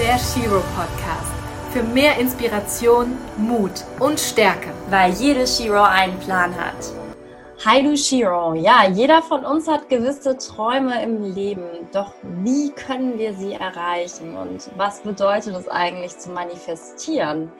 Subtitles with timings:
[0.00, 1.30] der Shiro Podcast.
[1.72, 4.70] Für mehr Inspiration, Mut und Stärke.
[4.88, 6.90] Weil jede Shiro einen Plan hat.
[7.66, 8.54] Hi du Shiro.
[8.54, 11.66] Ja, jeder von uns hat gewisse Träume im Leben.
[11.92, 14.38] Doch wie können wir sie erreichen?
[14.38, 17.52] Und was bedeutet es eigentlich zu manifestieren?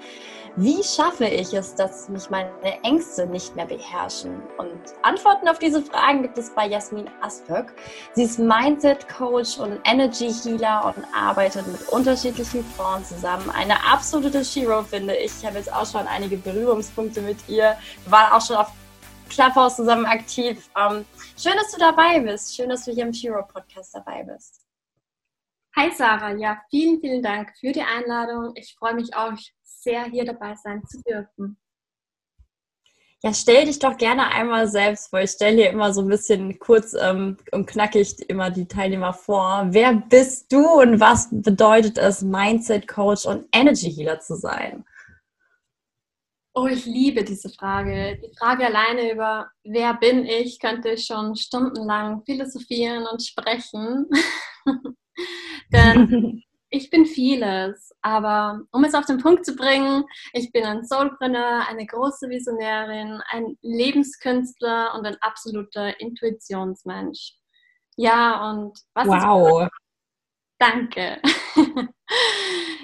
[0.57, 2.51] Wie schaffe ich es, dass mich meine
[2.83, 4.43] Ängste nicht mehr beherrschen?
[4.59, 7.73] Und Antworten auf diese Fragen gibt es bei Jasmin Asböck.
[8.15, 13.48] Sie ist Mindset Coach und Energy Healer und arbeitet mit unterschiedlichen Frauen zusammen.
[13.51, 15.30] Eine absolute Shiro, finde ich.
[15.39, 17.77] Ich habe jetzt auch schon einige Berührungspunkte mit ihr.
[18.05, 18.73] Wir waren auch schon auf
[19.28, 20.69] Clubhouse zusammen aktiv.
[20.77, 21.05] Ähm,
[21.39, 22.56] schön, dass du dabei bist.
[22.56, 24.61] Schön, dass du hier im Shiro Podcast dabei bist.
[25.77, 28.53] Hi Sarah, ja, vielen, vielen Dank für die Einladung.
[28.56, 29.30] Ich freue mich auch
[29.83, 31.57] sehr, hier dabei sein zu dürfen.
[33.23, 35.20] Ja, stell dich doch gerne einmal selbst vor.
[35.20, 39.66] Ich stelle hier immer so ein bisschen kurz ähm, und knackig immer die Teilnehmer vor.
[39.69, 44.86] Wer bist du und was bedeutet es, Mindset Coach und Energy Healer zu sein?
[46.55, 48.19] Oh, ich liebe diese Frage.
[48.25, 54.08] Die Frage alleine über wer bin ich, könnte ich schon stundenlang philosophieren und sprechen.
[55.73, 60.85] Denn ich bin vieles, aber um es auf den Punkt zu bringen, ich bin ein
[60.85, 67.35] Soulpreneur, eine große Visionärin, ein Lebenskünstler und ein absoluter Intuitionsmensch.
[67.97, 69.63] Ja, und was wow.
[69.63, 69.71] ist
[70.59, 71.21] Danke.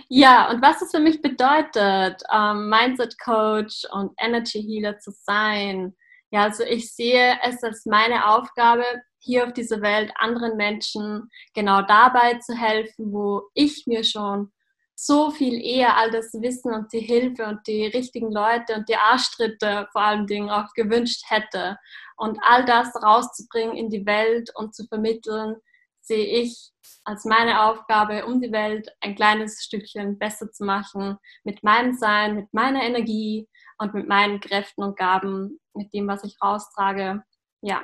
[0.08, 5.94] ja, und was es für mich bedeutet, ähm, Mindset Coach und Energy Healer zu sein.
[6.30, 8.84] Ja, also ich sehe es als meine Aufgabe,
[9.20, 14.52] hier auf dieser Welt anderen Menschen genau dabei zu helfen, wo ich mir schon
[14.94, 18.96] so viel eher all das Wissen und die Hilfe und die richtigen Leute und die
[18.96, 21.76] Arschtritte vor allen Dingen auch gewünscht hätte.
[22.16, 25.56] Und all das rauszubringen in die Welt und zu vermitteln,
[26.00, 26.70] sehe ich
[27.04, 32.36] als meine Aufgabe, um die Welt ein kleines Stückchen besser zu machen, mit meinem Sein,
[32.36, 37.22] mit meiner Energie und mit meinen Kräften und Gaben, mit dem, was ich raustrage,
[37.60, 37.82] ja,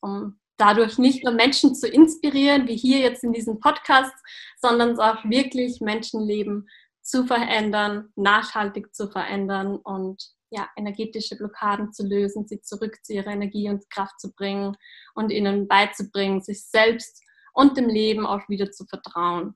[0.00, 4.14] um dadurch nicht nur Menschen zu inspirieren, wie hier jetzt in diesem Podcast,
[4.60, 6.68] sondern auch wirklich Menschenleben
[7.00, 13.30] zu verändern, nachhaltig zu verändern und ja, energetische Blockaden zu lösen, sie zurück zu ihrer
[13.30, 14.76] Energie und Kraft zu bringen
[15.14, 19.54] und ihnen beizubringen, sich selbst und dem Leben auch wieder zu vertrauen.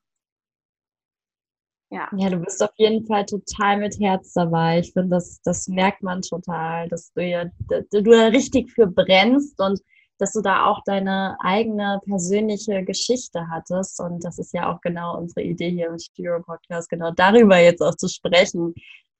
[1.92, 2.08] Ja.
[2.16, 4.78] ja, du bist auf jeden Fall total mit Herz dabei.
[4.78, 9.60] Ich finde, das, das merkt man total, dass du ja du da richtig für brennst
[9.60, 9.78] und
[10.18, 14.00] dass du da auch deine eigene persönliche Geschichte hattest.
[14.00, 17.82] Und das ist ja auch genau unsere Idee hier im Studio Podcast, genau darüber jetzt
[17.82, 18.72] auch zu sprechen.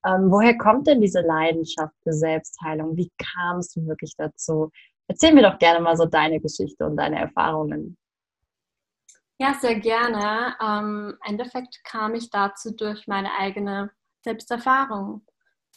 [0.07, 2.97] Ähm, woher kommt denn diese Leidenschaft für Selbstheilung?
[2.97, 4.71] Wie kamst du wirklich dazu?
[5.09, 7.99] Erzähl mir doch gerne mal so deine Geschichte und deine Erfahrungen.
[9.43, 10.55] Ja, sehr gerne.
[10.63, 15.27] Ähm, Im Endeffekt kam ich dazu durch meine eigene Selbsterfahrung.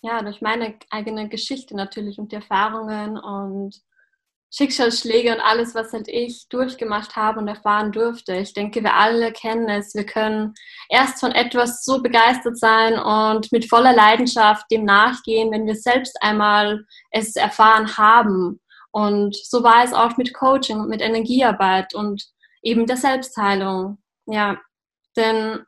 [0.03, 3.75] Ja, durch meine eigene Geschichte natürlich und die Erfahrungen und
[4.51, 8.35] Schicksalsschläge und alles, was halt ich durchgemacht habe und erfahren durfte.
[8.35, 9.95] Ich denke, wir alle kennen es.
[9.95, 10.53] Wir können
[10.89, 16.15] erst von etwas so begeistert sein und mit voller Leidenschaft dem nachgehen, wenn wir selbst
[16.21, 18.61] einmal es erfahren haben.
[18.91, 22.34] Und so war es auch mit Coaching und mit Energiearbeit und
[22.65, 23.99] eben der Selbstheilung.
[24.25, 24.59] Ja,
[25.15, 25.63] denn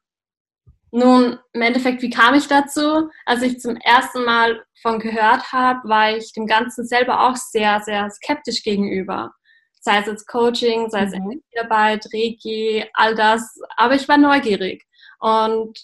[0.91, 3.09] nun, im Endeffekt, wie kam ich dazu?
[3.25, 7.81] Als ich zum ersten Mal von gehört habe, war ich dem Ganzen selber auch sehr,
[7.81, 9.31] sehr skeptisch gegenüber.
[9.79, 11.31] Sei es jetzt Coaching, sei es mhm.
[11.31, 13.59] Energiearbeit, Reiki, all das.
[13.75, 14.85] Aber ich war neugierig.
[15.19, 15.77] Und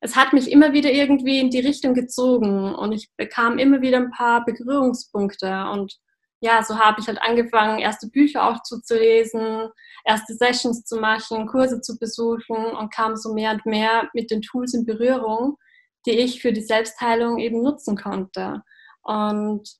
[0.00, 3.98] es hat mich immer wieder irgendwie in die Richtung gezogen und ich bekam immer wieder
[3.98, 5.66] ein paar Berührungspunkte.
[5.72, 5.98] Und
[6.44, 9.70] ja, so habe ich halt angefangen, erste Bücher auch zuzulesen,
[10.04, 14.42] erste Sessions zu machen, Kurse zu besuchen und kam so mehr und mehr mit den
[14.42, 15.56] Tools in Berührung,
[16.04, 18.62] die ich für die Selbstheilung eben nutzen konnte.
[19.00, 19.70] Und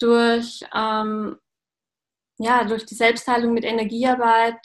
[0.00, 1.36] durch, ähm,
[2.38, 4.58] ja, durch die Selbstheilung mit Energiearbeit,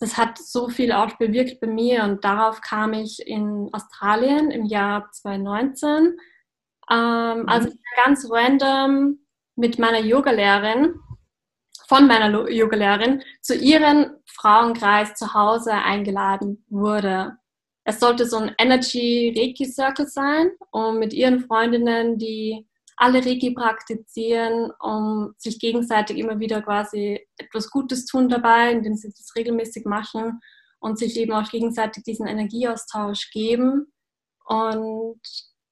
[0.00, 4.64] das hat so viel auch bewirkt bei mir und darauf kam ich in Australien im
[4.64, 6.18] Jahr 2019.
[6.90, 7.48] Ähm, mhm.
[7.48, 7.70] Also
[8.02, 9.18] ganz random
[9.56, 10.94] mit meiner Yogalehrerin,
[11.88, 17.36] von meiner Yogalehrerin, zu ihrem Frauenkreis zu Hause eingeladen wurde.
[17.84, 22.66] Es sollte so ein Energy Reiki Circle sein, um mit ihren Freundinnen, die
[22.96, 29.10] alle Reiki praktizieren, um sich gegenseitig immer wieder quasi etwas Gutes tun dabei, indem sie
[29.10, 30.40] das regelmäßig machen
[30.80, 33.92] und sich eben auch gegenseitig diesen Energieaustausch geben.
[34.46, 35.20] Und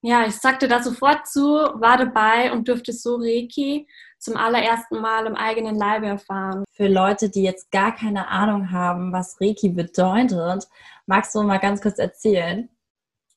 [0.05, 3.87] ja, ich sagte da sofort zu, war dabei und durfte so Reiki
[4.19, 6.63] zum allerersten Mal im eigenen Leibe erfahren.
[6.71, 10.67] Für Leute, die jetzt gar keine Ahnung haben, was Reiki bedeutet,
[11.07, 12.69] magst du mal ganz kurz erzählen?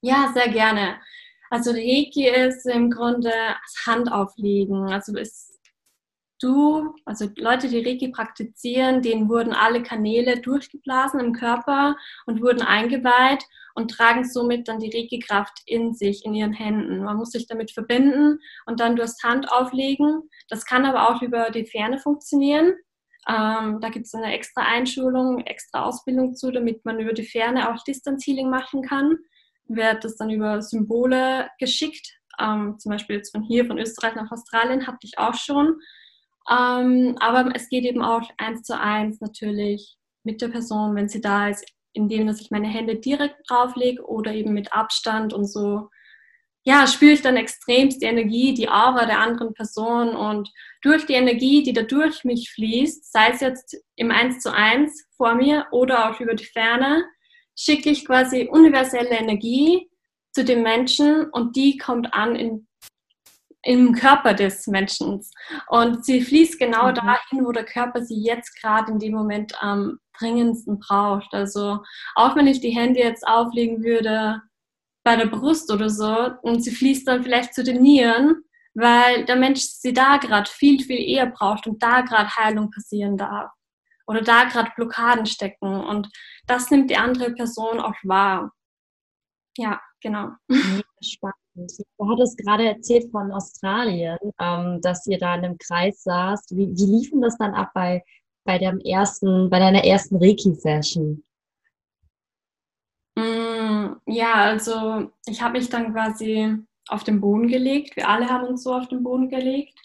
[0.02, 0.96] Ja, sehr gerne.
[1.48, 4.92] Also Reiki ist im Grunde das Handauflegen.
[4.92, 5.57] Also ist
[6.42, 11.96] du, also Leute, die Reiki praktizieren, denen wurden alle Kanäle durchgeblasen im Körper
[12.26, 13.44] und wurden eingeweiht
[13.74, 17.04] und tragen somit dann die Reiki-Kraft in sich, in ihren Händen.
[17.04, 20.28] Man muss sich damit verbinden und dann durchs Hand auflegen.
[20.48, 22.74] Das kann aber auch über die Ferne funktionieren.
[23.28, 27.70] Ähm, da gibt es eine extra Einschulung, extra Ausbildung zu, damit man über die Ferne
[27.70, 29.18] auch Distance Healing machen kann.
[29.66, 32.18] Wird das dann über Symbole geschickt.
[32.40, 35.76] Ähm, zum Beispiel jetzt von hier, von Österreich nach Australien, hatte ich auch schon.
[36.50, 41.20] Ähm, aber es geht eben auch eins zu eins natürlich mit der Person, wenn sie
[41.20, 45.88] da ist, indem dass ich meine Hände direkt drauflege oder eben mit Abstand und so.
[46.64, 50.50] Ja, spüre ich dann extremst die Energie, die Aura der anderen Person und
[50.82, 55.06] durch die Energie, die da durch mich fließt, sei es jetzt im Eins zu eins
[55.16, 57.04] vor mir oder auch über die Ferne,
[57.56, 59.88] schicke ich quasi universelle Energie
[60.32, 62.67] zu dem Menschen und die kommt an in
[63.62, 65.20] im Körper des Menschen.
[65.68, 66.94] Und sie fließt genau mhm.
[66.94, 71.32] dahin, wo der Körper sie jetzt gerade in dem Moment am dringendsten braucht.
[71.32, 71.80] Also
[72.14, 74.42] auch wenn ich die Hände jetzt auflegen würde
[75.04, 78.42] bei der Brust oder so und sie fließt dann vielleicht zu den Nieren,
[78.74, 83.16] weil der Mensch sie da gerade viel, viel eher braucht und da gerade Heilung passieren
[83.16, 83.50] darf.
[84.06, 85.84] Oder da gerade Blockaden stecken.
[85.84, 86.08] Und
[86.46, 88.52] das nimmt die andere Person auch wahr.
[89.58, 90.30] Ja, genau.
[91.02, 91.47] Spannend.
[91.66, 96.56] Du hattest gerade erzählt von Australien, ähm, dass ihr da in einem Kreis saßt.
[96.56, 98.04] Wie, wie liefen das dann ab bei,
[98.44, 101.24] bei, dem ersten, bei deiner ersten Reiki-Session?
[103.16, 106.56] Mm, ja, also ich habe mich dann quasi
[106.88, 107.96] auf den Boden gelegt.
[107.96, 109.78] Wir alle haben uns so auf den Boden gelegt.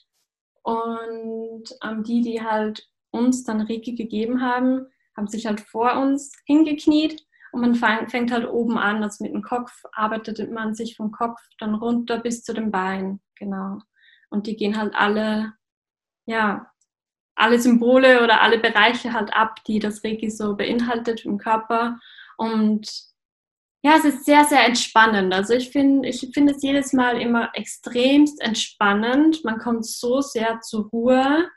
[0.61, 6.31] Und ähm, die, die halt uns dann Reiki gegeben haben, haben sich halt vor uns
[6.45, 11.11] hingekniet und man fängt halt oben an, also mit dem Kopf arbeitet man sich vom
[11.11, 13.77] Kopf dann runter bis zu den Beinen, genau.
[14.31, 15.53] Und die gehen halt alle,
[16.25, 16.71] ja,
[17.35, 21.99] alle Symbole oder alle Bereiche halt ab, die das Reiki so beinhaltet im Körper.
[22.37, 22.91] Und
[23.83, 25.31] ja, es ist sehr, sehr entspannend.
[25.31, 29.43] Also ich finde ich finde es jedes Mal immer extremst entspannend.
[29.45, 31.49] Man kommt so sehr zur Ruhe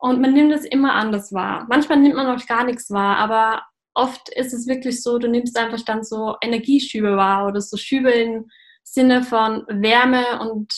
[0.00, 1.66] und man nimmt es immer anders wahr.
[1.68, 3.62] Manchmal nimmt man auch gar nichts wahr, aber
[3.96, 8.10] oft ist es wirklich so, du nimmst einfach dann so Energieschübe wahr oder so Schübe
[8.10, 8.46] im
[8.84, 10.72] Sinne von Wärme und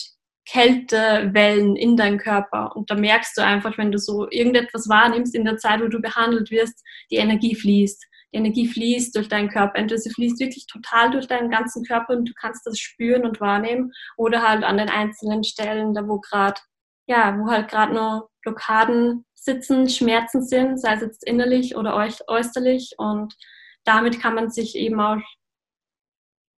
[0.49, 2.75] Kältewellen in deinem Körper.
[2.75, 6.01] Und da merkst du einfach, wenn du so irgendetwas wahrnimmst in der Zeit, wo du
[6.01, 6.81] behandelt wirst,
[7.11, 8.03] die Energie fließt.
[8.33, 9.77] Die Energie fließt durch deinen Körper.
[9.77, 13.41] Entweder sie fließt wirklich total durch deinen ganzen Körper und du kannst das spüren und
[13.41, 16.59] wahrnehmen oder halt an den einzelnen Stellen, da wo gerade,
[17.07, 22.95] ja, wo halt gerade nur Blockaden sitzen, Schmerzen sind, sei es jetzt innerlich oder äußerlich.
[22.97, 23.35] Und
[23.83, 25.21] damit kann man sich eben auch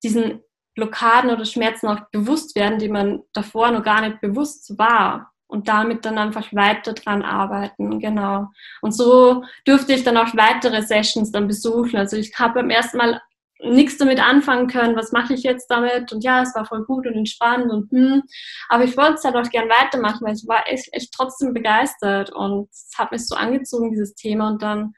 [0.04, 0.42] diesen
[0.76, 5.32] Blockaden oder Schmerzen auch bewusst werden, die man davor noch gar nicht bewusst war.
[5.48, 8.48] Und damit dann einfach weiter dran arbeiten, genau.
[8.82, 11.98] Und so durfte ich dann auch weitere Sessions dann besuchen.
[11.98, 13.22] Also ich habe beim ersten Mal
[13.64, 16.12] nichts damit anfangen können, was mache ich jetzt damit?
[16.12, 18.24] Und ja, es war voll gut und entspannt und hm.
[18.70, 22.32] Aber ich wollte es halt auch gern weitermachen, weil ich war echt, echt trotzdem begeistert
[22.32, 24.50] und es hat mich so angezogen, dieses Thema.
[24.50, 24.94] Und dann,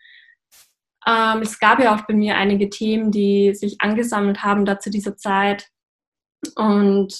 [1.06, 4.90] ähm, es gab ja auch bei mir einige Themen, die sich angesammelt haben da zu
[4.90, 5.68] dieser Zeit.
[6.56, 7.20] Und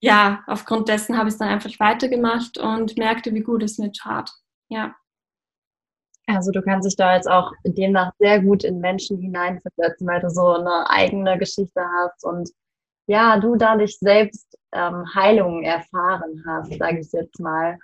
[0.00, 3.92] ja, aufgrund dessen habe ich es dann einfach weitergemacht und merkte, wie gut es mir
[3.92, 4.30] tat.
[4.68, 4.94] Ja.
[6.36, 10.30] Also du kannst dich da jetzt auch demnach sehr gut in Menschen hineinversetzen, weil du
[10.30, 12.50] so eine eigene Geschichte hast und
[13.06, 17.78] ja, du dadurch selbst ähm, Heilung erfahren hast, sage ich jetzt mal.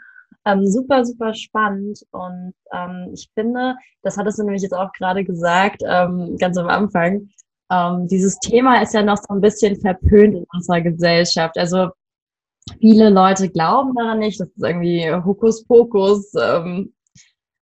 [0.44, 5.24] Ähm, super, super spannend und ähm, ich finde, das hattest du nämlich jetzt auch gerade
[5.24, 7.28] gesagt, ähm, ganz am Anfang,
[7.70, 11.58] ähm, dieses Thema ist ja noch so ein bisschen verpönt in unserer Gesellschaft.
[11.58, 11.90] Also
[12.80, 16.94] viele Leute glauben daran nicht, das ist irgendwie Hokuspokus, ähm,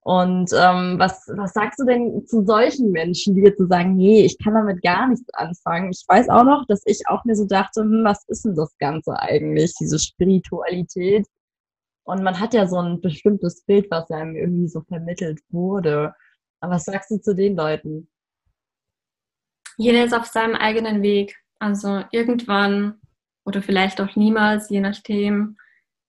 [0.06, 4.24] und ähm, was, was sagst du denn zu solchen Menschen, die jetzt so sagen, nee,
[4.24, 5.90] ich kann damit gar nichts anfangen?
[5.90, 8.78] Ich weiß auch noch, dass ich auch mir so dachte, hm, was ist denn das
[8.78, 11.26] Ganze eigentlich, diese Spiritualität?
[12.04, 16.14] Und man hat ja so ein bestimmtes Bild, was einem irgendwie so vermittelt wurde.
[16.60, 18.08] Aber was sagst du zu den Leuten?
[19.76, 21.34] Jeder ist auf seinem eigenen Weg.
[21.58, 23.00] Also irgendwann
[23.44, 25.56] oder vielleicht auch niemals, je nachdem,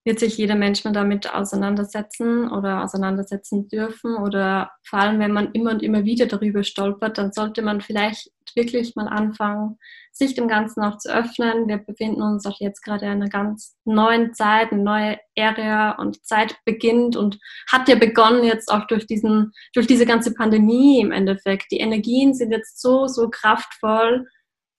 [0.07, 4.15] wird sich jeder Mensch mal damit auseinandersetzen oder auseinandersetzen dürfen.
[4.15, 8.31] Oder vor allem, wenn man immer und immer wieder darüber stolpert, dann sollte man vielleicht
[8.55, 9.77] wirklich mal anfangen,
[10.13, 11.67] sich dem Ganzen auch zu öffnen.
[11.67, 16.25] Wir befinden uns auch jetzt gerade in einer ganz neuen Zeit, eine neue Ära und
[16.25, 17.37] Zeit beginnt und
[17.69, 21.65] hat ja begonnen jetzt auch durch diesen, durch diese ganze Pandemie im Endeffekt.
[21.71, 24.25] Die Energien sind jetzt so, so kraftvoll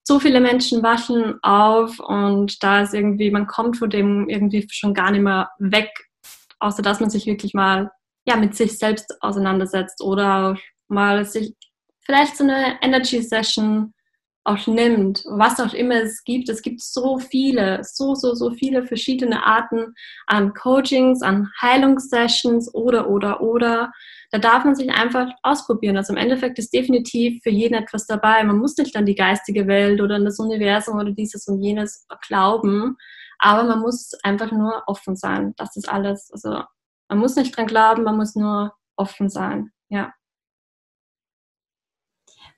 [0.09, 4.95] so viele Menschen wachen auf und da ist irgendwie, man kommt von dem irgendwie schon
[4.95, 5.91] gar nicht mehr weg,
[6.57, 7.91] außer dass man sich wirklich mal
[8.25, 11.53] ja, mit sich selbst auseinandersetzt oder mal sich
[12.01, 13.93] vielleicht so eine Energy Session
[14.49, 16.49] auch nimmt, was auch immer es gibt.
[16.49, 19.93] Es gibt so viele, so, so, so viele verschiedene Arten
[20.27, 23.91] an Coachings, an Heilungssessions oder, oder, oder
[24.31, 25.97] da darf man sich einfach ausprobieren.
[25.97, 28.43] Also im Endeffekt ist definitiv für jeden etwas dabei.
[28.43, 32.05] Man muss nicht an die geistige Welt oder an das Universum oder dieses und jenes
[32.27, 32.97] glauben,
[33.39, 35.53] aber man muss einfach nur offen sein.
[35.57, 36.29] Das ist alles.
[36.31, 36.63] Also
[37.07, 39.71] man muss nicht dran glauben, man muss nur offen sein.
[39.89, 40.13] Ja.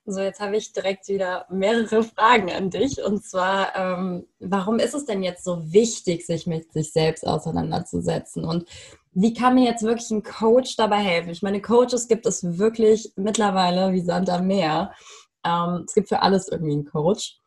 [0.06, 3.04] So, jetzt habe ich direkt wieder mehrere Fragen an dich.
[3.04, 8.44] Und zwar, ähm, warum ist es denn jetzt so wichtig, sich mit sich selbst auseinanderzusetzen?
[8.44, 8.68] Und
[9.14, 11.30] wie kann mir jetzt wirklich ein Coach dabei helfen?
[11.30, 14.94] Ich meine, Coaches gibt es wirklich mittlerweile wie Sand am Meer.
[15.46, 17.38] Ähm, es gibt für alles irgendwie einen Coach.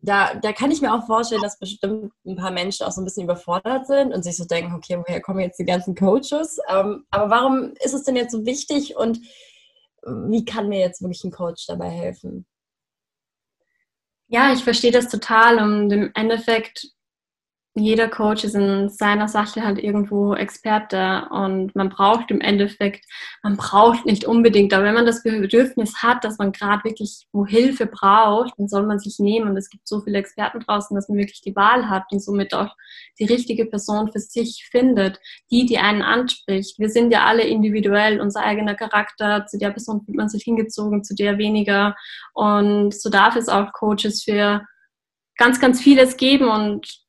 [0.00, 3.04] Da, da kann ich mir auch vorstellen, dass bestimmt ein paar Menschen auch so ein
[3.04, 6.58] bisschen überfordert sind und sich so denken, okay, woher kommen jetzt die ganzen Coaches?
[6.68, 9.18] Ähm, aber warum ist es denn jetzt so wichtig und
[10.06, 12.46] wie kann mir jetzt wirklich ein Coach dabei helfen?
[14.28, 16.88] Ja, ich verstehe das total und im Endeffekt
[17.76, 23.04] jeder Coach ist in seiner Sache halt irgendwo Experte und man braucht im Endeffekt,
[23.42, 27.44] man braucht nicht unbedingt, aber wenn man das Bedürfnis hat, dass man gerade wirklich wo
[27.44, 29.48] Hilfe braucht, dann soll man sich nehmen.
[29.48, 32.54] Und es gibt so viele Experten draußen, dass man wirklich die Wahl hat und somit
[32.54, 32.76] auch
[33.18, 35.18] die richtige Person für sich findet,
[35.50, 36.78] die, die einen anspricht.
[36.78, 41.02] Wir sind ja alle individuell, unser eigener Charakter, zu der Person fühlt man sich hingezogen,
[41.02, 41.96] zu der weniger.
[42.34, 44.64] Und so darf es auch Coaches für
[45.36, 46.48] ganz, ganz vieles geben.
[46.48, 47.03] Und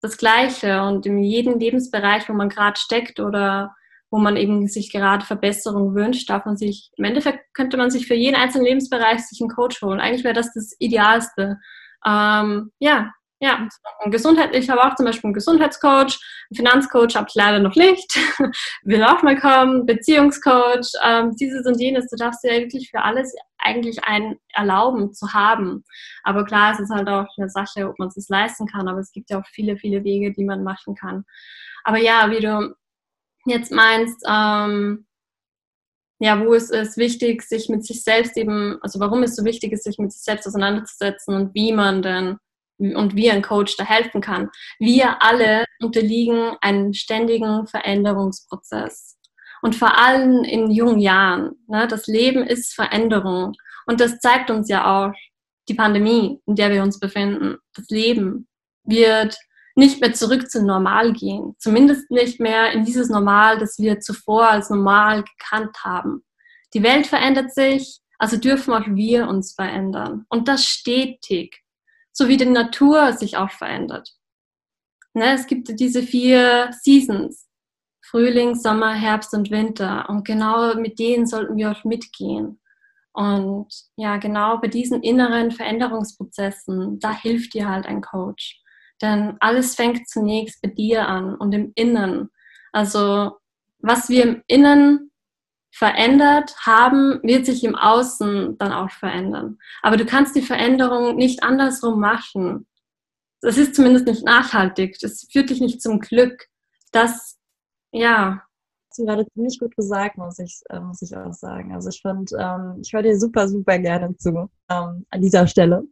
[0.00, 3.74] das Gleiche und in jedem Lebensbereich, wo man gerade steckt oder
[4.10, 8.06] wo man eben sich gerade Verbesserung wünscht, darf man sich, im Endeffekt könnte man sich
[8.06, 10.00] für jeden einzelnen Lebensbereich sich einen Coach holen.
[10.00, 11.58] Eigentlich wäre das das Idealste.
[12.06, 13.68] Ähm, ja, ja,
[14.04, 16.18] und Gesundheit, ich habe auch zum Beispiel einen Gesundheitscoach,
[16.50, 18.18] einen Finanzcoach habe ich leider noch nicht,
[18.82, 23.02] will auch mal kommen, Beziehungscoach, ähm, dieses und jenes, du darfst dir ja wirklich für
[23.02, 25.84] alles eigentlich einen erlauben zu haben.
[26.24, 29.12] Aber klar, es ist halt auch eine Sache, ob man es leisten kann, aber es
[29.12, 31.24] gibt ja auch viele, viele Wege, die man machen kann.
[31.84, 32.74] Aber ja, wie du
[33.46, 35.06] jetzt meinst, ähm,
[36.20, 39.72] ja, wo es ist wichtig, sich mit sich selbst eben, also warum es so wichtig
[39.72, 42.38] ist, sich mit sich selbst auseinanderzusetzen und wie man denn
[42.78, 44.50] und wie ein Coach da helfen kann.
[44.78, 49.18] Wir alle unterliegen einem ständigen Veränderungsprozess.
[49.62, 51.56] Und vor allem in jungen Jahren.
[51.66, 53.54] Ne, das Leben ist Veränderung.
[53.86, 55.12] Und das zeigt uns ja auch
[55.68, 57.56] die Pandemie, in der wir uns befinden.
[57.74, 58.46] Das Leben
[58.84, 59.36] wird
[59.74, 61.54] nicht mehr zurück zum Normal gehen.
[61.58, 66.24] Zumindest nicht mehr in dieses Normal, das wir zuvor als normal gekannt haben.
[66.74, 70.26] Die Welt verändert sich, also dürfen auch wir uns verändern.
[70.28, 71.62] Und das stetig
[72.18, 74.12] so wie die Natur sich auch verändert.
[75.14, 77.46] Ne, es gibt diese vier Seasons.
[78.02, 80.08] Frühling, Sommer, Herbst und Winter.
[80.08, 82.60] Und genau mit denen sollten wir auch mitgehen.
[83.12, 88.62] Und ja, genau bei diesen inneren Veränderungsprozessen, da hilft dir halt ein Coach.
[89.00, 92.30] Denn alles fängt zunächst bei dir an und im Innen.
[92.72, 93.38] Also
[93.78, 95.07] was wir im Innen
[95.78, 99.58] verändert haben, wird sich im Außen dann auch verändern.
[99.80, 102.66] Aber du kannst die Veränderung nicht andersrum machen.
[103.40, 104.98] Das ist zumindest nicht nachhaltig.
[105.00, 106.48] Das führt dich nicht zum Glück.
[106.90, 107.38] Das,
[107.92, 108.42] ja.
[108.88, 111.72] Das gerade ziemlich gut gesagt, muss ich, äh, muss ich auch sagen.
[111.72, 115.84] Also ich fand, ähm, ich höre dir super, super gerne zu ähm, an dieser Stelle.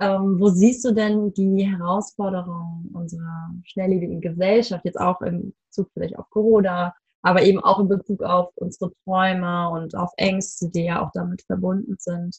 [0.00, 6.18] Ähm, wo siehst du denn die Herausforderungen unserer schnelllebigen Gesellschaft, jetzt auch im Bezug vielleicht
[6.18, 11.02] auf Corona, aber eben auch in Bezug auf unsere Träume und auf Ängste, die ja
[11.02, 12.36] auch damit verbunden sind.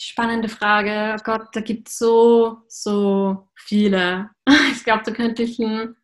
[0.00, 1.16] Spannende Frage.
[1.18, 4.30] Oh Gott, da gibt es so, so viele.
[4.72, 5.96] Ich glaube, da könnte ich ein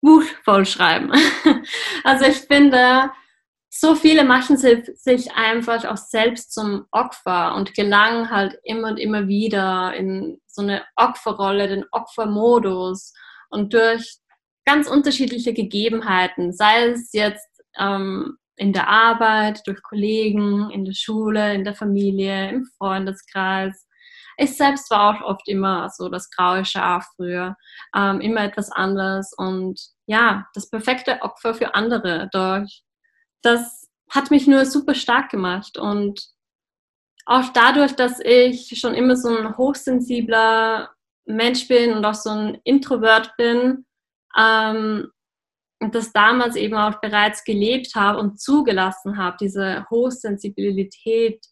[0.00, 1.12] Buch voll schreiben.
[2.02, 3.10] Also ich finde,
[3.68, 9.28] so viele machen sich einfach auch selbst zum Opfer und gelangen halt immer und immer
[9.28, 13.12] wieder in so eine Opferrolle, den Opfermodus.
[13.50, 14.18] Und durch
[14.64, 17.48] ganz unterschiedliche Gegebenheiten, sei es jetzt
[17.78, 23.86] ähm, in der Arbeit, durch Kollegen, in der Schule, in der Familie, im Freundeskreis,
[24.42, 27.56] ich selbst war auch oft immer so das graue Schaf früher,
[27.94, 32.30] ähm, immer etwas anders und ja, das perfekte Opfer für andere.
[32.32, 32.82] Durch.
[33.42, 36.22] Das hat mich nur super stark gemacht und
[37.26, 40.90] auch dadurch, dass ich schon immer so ein hochsensibler
[41.26, 43.84] Mensch bin und auch so ein Introvert bin,
[44.38, 45.10] ähm,
[45.80, 51.42] das damals eben auch bereits gelebt habe und zugelassen habe, diese Hochsensibilität,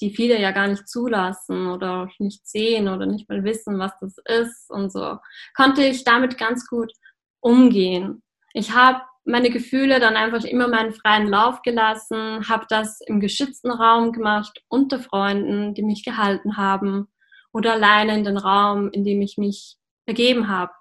[0.00, 4.16] die viele ja gar nicht zulassen oder nicht sehen oder nicht mal wissen, was das
[4.26, 5.16] ist und so,
[5.56, 6.92] konnte ich damit ganz gut
[7.40, 8.22] umgehen.
[8.52, 13.70] Ich habe meine Gefühle dann einfach immer meinen freien Lauf gelassen, habe das im geschützten
[13.70, 17.08] Raum gemacht, unter Freunden, die mich gehalten haben
[17.52, 19.76] oder alleine in den Raum, in dem ich mich
[20.06, 20.72] begeben habe.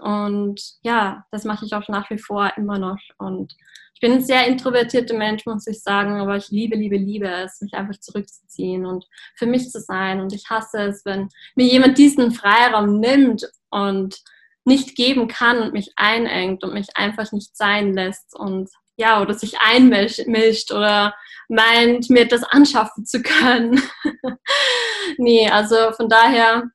[0.00, 2.98] Und ja, das mache ich auch nach wie vor immer noch.
[3.18, 3.54] Und
[3.94, 7.60] ich bin ein sehr introvertierter Mensch, muss ich sagen, aber ich liebe, liebe, liebe es,
[7.60, 10.20] mich einfach zurückzuziehen und für mich zu sein.
[10.20, 14.20] Und ich hasse es, wenn mir jemand diesen Freiraum nimmt und
[14.64, 19.34] nicht geben kann und mich einengt und mich einfach nicht sein lässt und ja, oder
[19.34, 21.14] sich einmischt oder
[21.48, 23.82] meint, mir das anschaffen zu können.
[25.18, 26.70] nee, also von daher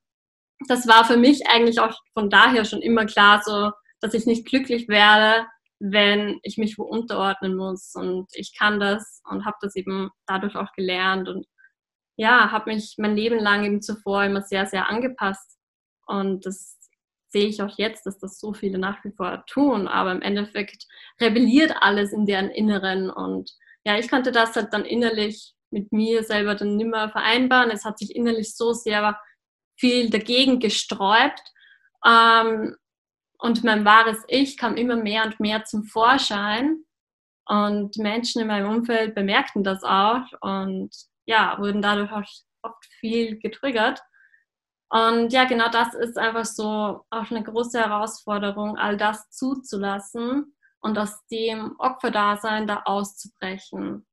[0.67, 4.45] das war für mich eigentlich auch von daher schon immer klar, so, dass ich nicht
[4.45, 5.45] glücklich werde,
[5.79, 7.93] wenn ich mich wo unterordnen muss.
[7.95, 11.45] Und ich kann das und habe das eben dadurch auch gelernt und
[12.17, 15.57] ja, habe mich mein Leben lang eben zuvor immer sehr, sehr angepasst.
[16.05, 16.77] Und das
[17.29, 19.87] sehe ich auch jetzt, dass das so viele nach wie vor tun.
[19.87, 20.85] Aber im Endeffekt
[21.21, 23.09] rebelliert alles in deren Inneren.
[23.09, 23.51] Und
[23.85, 27.71] ja, ich konnte das halt dann innerlich mit mir selber dann nimmer vereinbaren.
[27.71, 29.01] Es hat sich innerlich so sehr
[29.79, 31.41] viel dagegen gesträubt.
[32.05, 32.75] Ähm,
[33.39, 36.83] und mein wahres Ich kam immer mehr und mehr zum Vorschein.
[37.47, 40.91] Und Menschen in meinem Umfeld bemerkten das auch und
[41.25, 42.23] ja, wurden dadurch auch
[42.61, 44.01] oft viel getriggert.
[44.89, 50.97] Und ja, genau das ist einfach so auch eine große Herausforderung, all das zuzulassen und
[50.97, 54.05] aus dem Opferdasein da auszubrechen.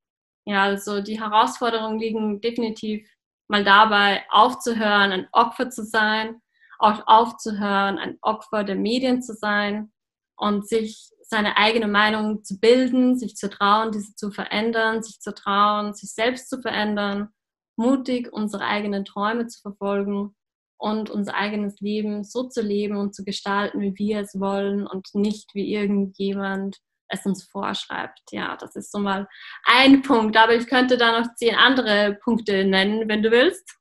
[0.45, 3.07] Ja, also die Herausforderungen liegen definitiv
[3.47, 6.41] mal dabei aufzuhören, ein Opfer zu sein,
[6.79, 9.91] auch aufzuhören, ein Opfer der Medien zu sein
[10.35, 15.33] und sich seine eigene Meinung zu bilden, sich zu trauen, diese zu verändern, sich zu
[15.33, 17.29] trauen, sich selbst zu verändern,
[17.75, 20.35] mutig unsere eigenen Träume zu verfolgen
[20.77, 25.09] und unser eigenes Leben so zu leben und zu gestalten, wie wir es wollen und
[25.13, 26.77] nicht wie irgendjemand
[27.09, 28.19] es uns vorschreibt.
[28.31, 29.27] Ja, das ist so mal
[29.63, 33.77] ein Punkt, aber ich könnte da noch zehn andere Punkte nennen, wenn du willst.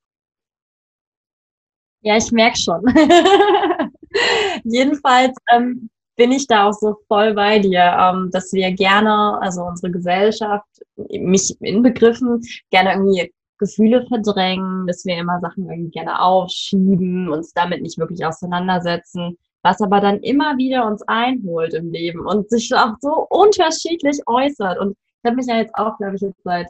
[2.02, 2.82] Ja, ich merke schon.
[4.64, 9.62] Jedenfalls ähm, bin ich da auch so voll bei dir, ähm, dass wir gerne, also
[9.62, 10.68] unsere Gesellschaft,
[11.10, 17.82] mich inbegriffen, gerne irgendwie Gefühle verdrängen, dass wir immer Sachen irgendwie gerne aufschieben, uns damit
[17.82, 22.94] nicht wirklich auseinandersetzen was aber dann immer wieder uns einholt im Leben und sich auch
[23.00, 24.78] so unterschiedlich äußert.
[24.78, 26.68] Und ich habe mich ja jetzt auch, glaube ich, jetzt seit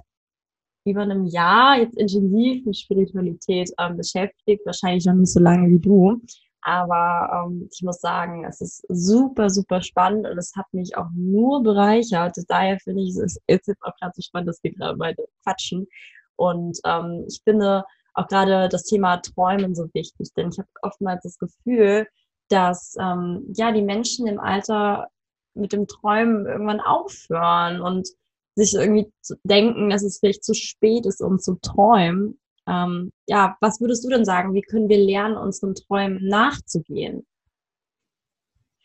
[0.87, 5.79] über einem Jahr jetzt intensiv mit Spiritualität ähm, beschäftigt, wahrscheinlich noch nicht so lange wie
[5.79, 6.23] du.
[6.63, 11.11] Aber ähm, ich muss sagen, es ist super, super spannend und es hat mich auch
[11.15, 12.35] nur bereichert.
[12.49, 15.87] Daher finde ich, es ist jetzt auch gerade so spannend, dass wir gerade beide quatschen.
[16.37, 21.23] Und ähm, ich finde auch gerade das Thema Träumen so wichtig, denn ich habe oftmals
[21.25, 22.07] das Gefühl,
[22.49, 25.09] dass ähm, ja die Menschen im Alter
[25.55, 28.09] mit dem Träumen irgendwann aufhören und
[28.55, 29.13] sich irgendwie
[29.45, 32.39] denken, dass es vielleicht zu spät ist, um zu träumen.
[32.67, 34.55] Ähm, ja, was würdest du denn sagen?
[34.55, 37.27] Wie können wir lernen, unseren Träumen nachzugehen?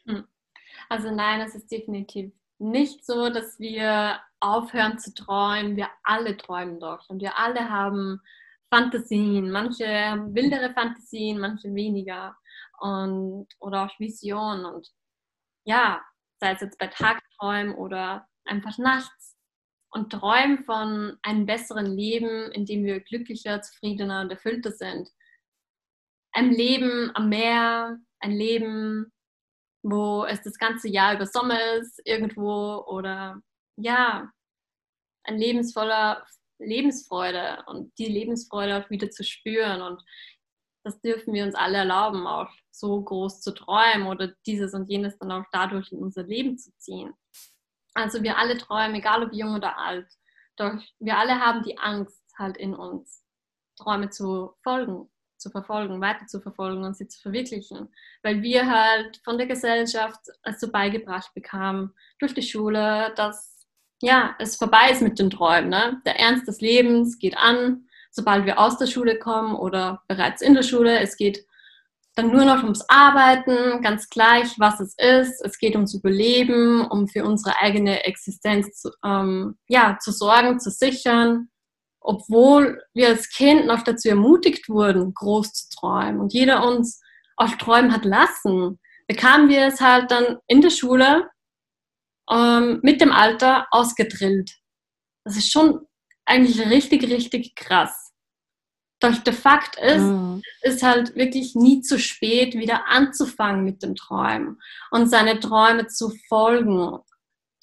[0.06, 0.26] Hm.
[0.90, 5.76] Also nein, es ist definitiv nicht so, dass wir aufhören zu träumen.
[5.76, 8.22] Wir alle träumen doch und wir alle haben
[8.70, 9.52] Fantasien.
[9.52, 12.36] Manche haben wildere Fantasien, manche weniger
[12.80, 14.90] und, oder auch Visionen und
[15.66, 16.04] ja,
[16.40, 19.38] sei es jetzt bei Tagträumen oder einfach nachts
[19.92, 25.10] und träumen von einem besseren Leben, in dem wir glücklicher, zufriedener und erfüllter sind.
[26.34, 29.12] Ein Leben am Meer, ein Leben,
[29.84, 33.42] wo es das ganze Jahr über Sommer ist, irgendwo oder
[33.78, 34.32] ja,
[35.24, 36.26] ein lebensvoller
[36.60, 39.82] Lebensfreude und die Lebensfreude auch wieder zu spüren.
[39.82, 40.02] Und
[40.84, 45.18] das dürfen wir uns alle erlauben, auch so groß zu träumen oder dieses und jenes
[45.18, 47.14] dann auch dadurch in unser Leben zu ziehen.
[47.94, 50.08] Also wir alle träumen, egal ob jung oder alt.
[50.56, 53.24] Doch wir alle haben die Angst halt in uns,
[53.78, 57.94] Träume zu folgen, zu verfolgen, weiter zu verfolgen und sie zu verwirklichen.
[58.24, 63.68] Weil wir halt von der Gesellschaft es so beigebracht bekamen, durch die Schule, dass
[64.02, 65.70] ja, es vorbei ist mit den Träumen.
[65.70, 66.02] Ne?
[66.06, 70.54] Der Ernst des Lebens geht an, sobald wir aus der Schule kommen oder bereits in
[70.54, 71.00] der Schule.
[71.00, 71.46] Es geht
[72.16, 75.44] dann nur noch ums Arbeiten, ganz gleich, was es ist.
[75.44, 80.70] Es geht ums Überleben, um für unsere eigene Existenz zu, ähm, ja, zu sorgen, zu
[80.70, 81.50] sichern.
[82.02, 87.00] Obwohl wir als Kind noch dazu ermutigt wurden, groß zu träumen und jeder uns
[87.38, 91.30] auch träumen hat lassen, bekamen wir es halt dann in der Schule
[92.30, 94.52] ähm, mit dem Alter ausgedrillt.
[95.24, 95.86] Das ist schon
[96.26, 98.12] eigentlich richtig, richtig krass.
[99.00, 100.44] Doch der Fakt ist, mhm.
[100.62, 105.88] es ist halt wirklich nie zu spät, wieder anzufangen mit den Träumen und seine Träume
[105.88, 107.00] zu folgen.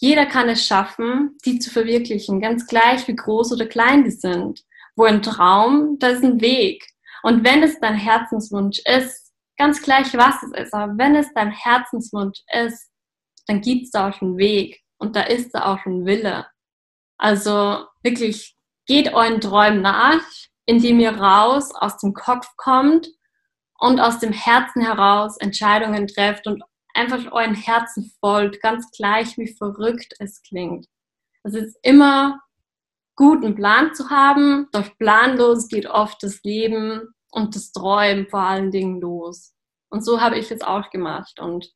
[0.01, 4.64] Jeder kann es schaffen, die zu verwirklichen, ganz gleich wie groß oder klein die sind.
[4.97, 6.85] Wo ein Traum, da ist ein Weg.
[7.23, 11.51] Und wenn es dein Herzenswunsch ist, ganz gleich was es ist, aber wenn es dein
[11.51, 12.90] Herzenswunsch ist,
[13.47, 16.47] dann gibt es da auch einen Weg und da ist da auch ein Wille.
[17.16, 20.23] Also wirklich, geht euren Träumen nach,
[20.64, 23.09] indem ihr raus aus dem Kopf kommt
[23.79, 26.62] und aus dem Herzen heraus Entscheidungen trefft und
[26.94, 30.87] einfach euren Herzen folgt, ganz gleich wie verrückt es klingt.
[31.42, 32.40] Es ist immer
[33.14, 38.40] gut, einen Plan zu haben, doch planlos geht oft das Leben und das Träumen vor
[38.40, 39.55] allen Dingen los.
[39.90, 41.40] Und so habe ich es auch gemacht.
[41.40, 41.73] Und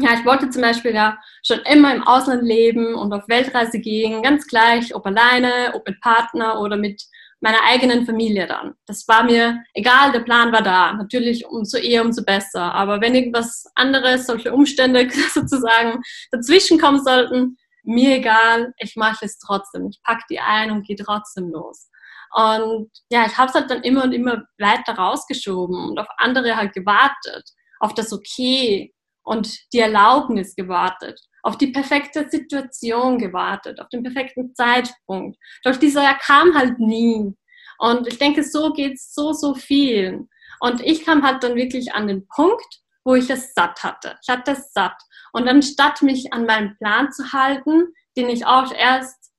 [0.00, 4.22] ja, ich wollte zum Beispiel ja schon immer im Ausland leben und auf Weltreise gehen,
[4.22, 7.02] ganz gleich, ob alleine, ob mit Partner oder mit
[7.40, 8.74] meiner eigenen Familie dann.
[8.86, 10.92] Das war mir egal, der Plan war da.
[10.94, 12.74] Natürlich umso eher, umso besser.
[12.74, 19.38] Aber wenn irgendwas anderes, solche Umstände sozusagen dazwischen kommen sollten, mir egal, ich mache es
[19.38, 19.88] trotzdem.
[19.88, 21.88] Ich packe die ein und gehe trotzdem los.
[22.34, 26.56] Und ja, ich habe es halt dann immer und immer weiter rausgeschoben und auf andere
[26.56, 27.44] halt gewartet,
[27.80, 28.92] auf das Okay,
[29.28, 35.38] und die Erlaubnis gewartet, auf die perfekte Situation gewartet, auf den perfekten Zeitpunkt.
[35.64, 37.34] Doch dieser kam halt nie.
[37.78, 40.30] Und ich denke, so geht es so, so vielen.
[40.60, 44.16] Und ich kam halt dann wirklich an den Punkt, wo ich es satt hatte.
[44.22, 44.96] Ich hatte es satt.
[45.32, 49.30] Und anstatt mich an meinen Plan zu halten, den ich auch erst,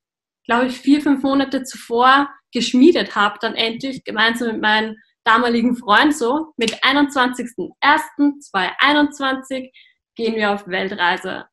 [0.45, 4.97] glaube ich, vier, fünf Monate zuvor geschmiedet habe, dann endlich gemeinsam mit meinen
[5.29, 9.71] damaligen Freund so, mit 21.01.2021
[10.15, 11.45] gehen wir auf Weltreise.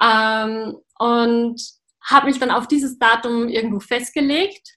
[0.00, 1.60] Ähm, und
[2.04, 4.76] habe mich dann auf dieses Datum irgendwo festgelegt,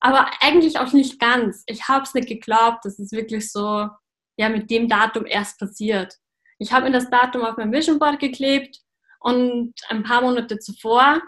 [0.00, 1.62] aber eigentlich auch nicht ganz.
[1.66, 3.88] Ich habe es nicht geglaubt, dass es wirklich so
[4.36, 6.16] ja mit dem Datum erst passiert.
[6.58, 8.80] Ich habe mir das Datum auf mein Vision Board geklebt
[9.20, 11.22] und ein paar Monate zuvor,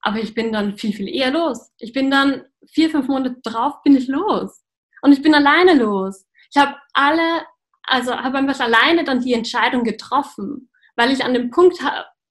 [0.00, 1.72] aber ich bin dann viel, viel eher los.
[1.78, 4.61] Ich bin dann vier, fünf Monate drauf, bin ich los.
[5.02, 6.24] Und ich bin alleine los.
[6.50, 7.44] Ich habe alle,
[7.82, 11.78] also habe einfach alleine dann die Entscheidung getroffen, weil ich an dem Punkt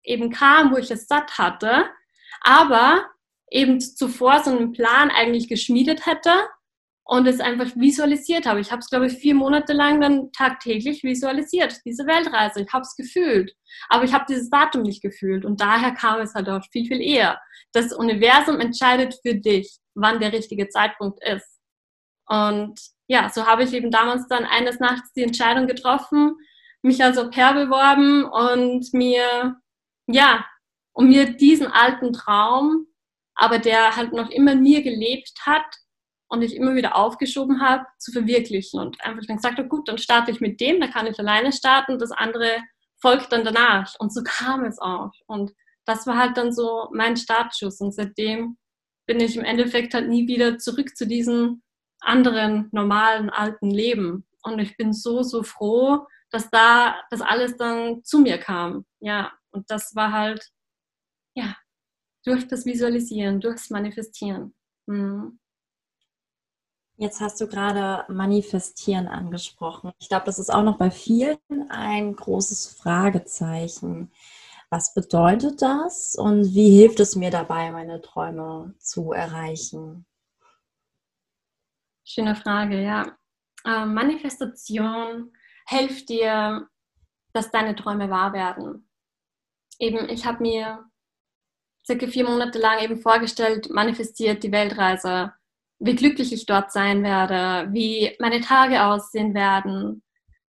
[0.03, 1.85] eben kam, wo ich es satt hatte,
[2.41, 3.05] aber
[3.51, 6.31] eben zuvor so einen Plan eigentlich geschmiedet hätte
[7.03, 8.61] und es einfach visualisiert habe.
[8.61, 12.61] Ich habe es, glaube ich, vier Monate lang dann tagtäglich visualisiert, diese Weltreise.
[12.61, 13.53] Ich habe es gefühlt,
[13.89, 17.01] aber ich habe dieses Datum nicht gefühlt und daher kam es halt auch viel, viel
[17.01, 17.39] eher.
[17.73, 21.50] Das Universum entscheidet für dich, wann der richtige Zeitpunkt ist.
[22.31, 26.37] Und ja, so habe ich eben damals dann eines Nachts die Entscheidung getroffen,
[26.81, 29.57] mich als Au pair beworben und mir,
[30.07, 30.45] ja,
[30.93, 32.87] um mir diesen alten Traum,
[33.35, 35.65] aber der halt noch immer in mir gelebt hat
[36.29, 38.79] und ich immer wieder aufgeschoben habe, zu verwirklichen.
[38.79, 41.51] Und einfach dann gesagt habe, gut, dann starte ich mit dem, da kann ich alleine
[41.51, 42.61] starten, das andere
[43.01, 43.93] folgt dann danach.
[43.99, 45.11] Und so kam es auch.
[45.27, 45.51] Und
[45.85, 47.81] das war halt dann so mein Startschuss.
[47.81, 48.57] Und seitdem
[49.05, 51.61] bin ich im Endeffekt halt nie wieder zurück zu diesem
[52.01, 54.25] anderen normalen alten Leben.
[54.43, 58.85] Und ich bin so, so froh, dass da das alles dann zu mir kam.
[58.99, 60.51] Ja, und das war halt,
[61.35, 61.55] ja,
[62.25, 64.53] durch das Visualisieren, durchs Manifestieren.
[64.87, 65.39] Mhm.
[66.97, 69.91] Jetzt hast du gerade Manifestieren angesprochen.
[69.99, 74.11] Ich glaube, das ist auch noch bei vielen ein großes Fragezeichen.
[74.69, 80.05] Was bedeutet das und wie hilft es mir dabei, meine Träume zu erreichen?
[82.03, 83.17] Schöne Frage, ja.
[83.65, 85.31] Äh, Manifestation
[85.67, 86.67] hilft dir,
[87.33, 88.89] dass deine Träume wahr werden.
[89.79, 90.85] Eben, ich habe mir
[91.85, 95.33] circa vier Monate lang eben vorgestellt, manifestiert die Weltreise,
[95.79, 100.03] wie glücklich ich dort sein werde, wie meine Tage aussehen werden.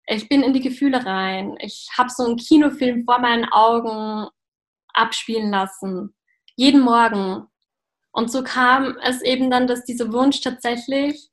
[0.07, 1.57] Ich bin in die Gefühle rein.
[1.61, 4.29] Ich habe so einen Kinofilm vor meinen Augen
[4.93, 6.15] abspielen lassen.
[6.57, 7.47] Jeden Morgen.
[8.13, 11.31] Und so kam es eben dann, dass dieser Wunsch tatsächlich,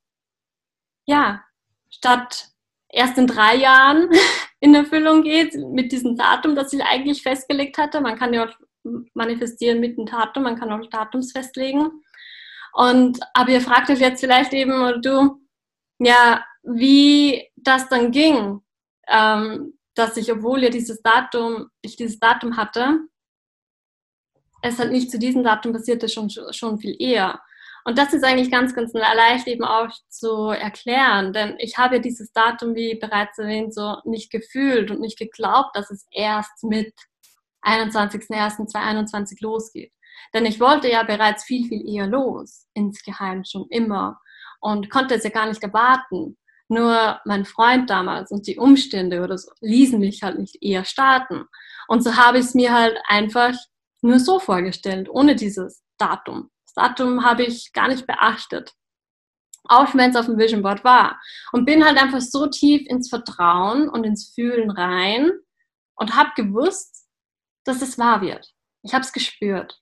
[1.10, 1.44] ja,
[1.90, 2.48] statt
[2.88, 4.08] erst in drei Jahren
[4.60, 8.00] in Erfüllung geht, mit diesem Datum, das ich eigentlich festgelegt hatte.
[8.00, 8.54] Man kann ja auch
[9.14, 11.90] manifestieren mit dem Datum, man kann auch Datums festlegen.
[12.72, 15.40] Und aber ihr fragt euch jetzt vielleicht eben, oder du,
[15.98, 18.60] ja, wie das dann ging,
[19.08, 23.00] ähm, dass ich, obwohl ihr dieses Datum, ich dieses Datum hatte,
[24.62, 27.40] es halt nicht zu diesem Datum passierte, schon, schon viel eher.
[27.90, 32.00] Und das ist eigentlich ganz, ganz leicht eben auch zu erklären, denn ich habe ja
[32.00, 36.94] dieses Datum, wie bereits erwähnt, so nicht gefühlt und nicht geglaubt, dass es erst mit
[37.62, 39.92] 21.01.2021 losgeht.
[40.32, 44.20] Denn ich wollte ja bereits viel, viel eher los, insgeheim schon immer
[44.60, 46.38] und konnte es ja gar nicht erwarten.
[46.68, 51.46] Nur mein Freund damals und die Umstände oder so ließen mich halt nicht eher starten.
[51.88, 53.56] Und so habe ich es mir halt einfach
[54.00, 56.50] nur so vorgestellt, ohne dieses Datum.
[56.74, 58.74] Das Datum habe ich gar nicht beachtet.
[59.64, 61.20] Auch wenn es auf dem Vision Board war.
[61.52, 65.30] Und bin halt einfach so tief ins Vertrauen und ins Fühlen rein
[65.96, 67.06] und habe gewusst,
[67.64, 68.52] dass es wahr wird.
[68.82, 69.80] Ich habe es gespürt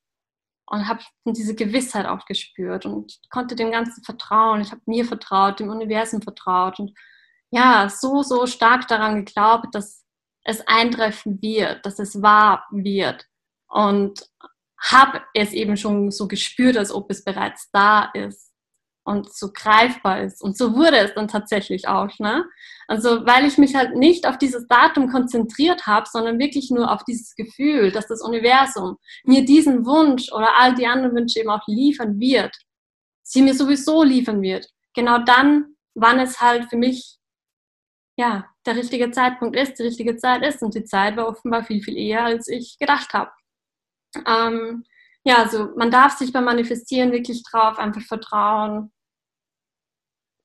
[0.66, 4.61] und habe diese Gewissheit auch gespürt und konnte dem Ganzen vertrauen.
[4.61, 6.92] Ich habe mir vertraut, dem Universum vertraut und
[7.51, 10.05] ja, so, so stark daran geglaubt, dass
[10.44, 13.27] es eintreffen wird, dass es wahr wird
[13.68, 14.29] und
[14.81, 18.49] habe es eben schon so gespürt, als ob es bereits da ist
[19.09, 20.43] und so greifbar ist.
[20.43, 22.19] Und so wurde es dann tatsächlich auch.
[22.19, 22.45] Ne?
[22.87, 27.05] Also weil ich mich halt nicht auf dieses Datum konzentriert habe, sondern wirklich nur auf
[27.05, 31.67] dieses Gefühl, dass das Universum mir diesen Wunsch oder all die anderen Wünsche eben auch
[31.67, 32.55] liefern wird.
[33.23, 34.69] Sie mir sowieso liefern wird.
[34.95, 37.17] Genau dann, wann es halt für mich
[38.19, 40.62] ja der richtige Zeitpunkt ist, die richtige Zeit ist.
[40.62, 43.31] Und die Zeit war offenbar viel, viel eher, als ich gedacht habe.
[44.27, 44.85] Ähm,
[45.25, 48.90] ja, also man darf sich beim Manifestieren wirklich drauf einfach vertrauen,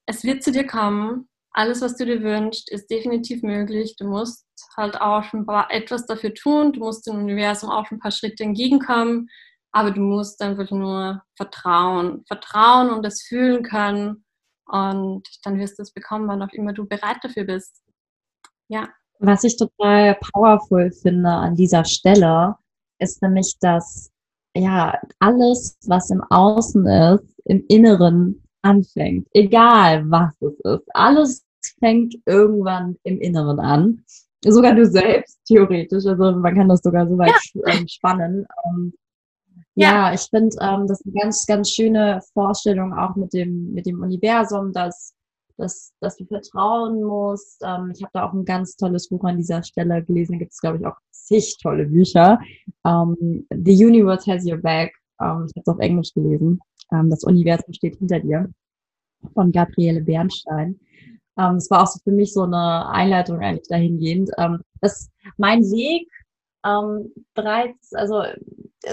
[0.06, 1.28] es wird zu dir kommen.
[1.50, 3.94] Alles, was du dir wünschst, ist definitiv möglich.
[3.96, 4.44] Du musst
[4.76, 6.72] halt auch schon etwas dafür tun.
[6.72, 9.28] Du musst dem Universum auch ein paar Schritte entgegenkommen.
[9.72, 12.24] Aber du musst einfach nur vertrauen.
[12.26, 14.24] Vertrauen und es fühlen können.
[14.66, 17.82] Und dann wirst du es bekommen, wann auch immer du bereit dafür bist.
[18.68, 18.88] Ja.
[19.20, 22.56] Was ich total powerful finde an dieser Stelle,
[22.98, 24.10] ist nämlich, dass
[24.56, 30.88] ja alles, was im Außen ist, im Inneren anfängt, egal was es ist.
[30.94, 31.44] Alles
[31.78, 34.04] fängt irgendwann im Inneren an.
[34.46, 36.04] Sogar du selbst, theoretisch.
[36.06, 37.72] Also man kann das sogar so weit ja.
[37.72, 38.46] Ähm, spannen.
[38.66, 38.92] Ähm,
[39.74, 40.08] ja.
[40.08, 40.14] ja.
[40.14, 44.02] ich finde, ähm, das ist eine ganz, ganz schöne Vorstellung auch mit dem, mit dem
[44.02, 45.14] Universum, dass,
[45.56, 47.62] dass, dass du vertrauen musst.
[47.64, 50.38] Ähm, ich habe da auch ein ganz tolles Buch an dieser Stelle gelesen.
[50.38, 52.38] Gibt es, glaube ich, auch zig tolle Bücher.
[52.84, 54.92] Ähm, The Universe Has Your Back.
[55.20, 56.60] Ähm, ich habe es auf Englisch gelesen.
[56.92, 58.48] Ähm, das Universum steht hinter dir
[59.32, 60.78] von Gabriele Bernstein.
[61.56, 64.30] Es war auch so für mich so eine Einleitung eigentlich dahingehend.
[64.80, 66.08] Dass mein Weg
[67.34, 68.22] bereits, also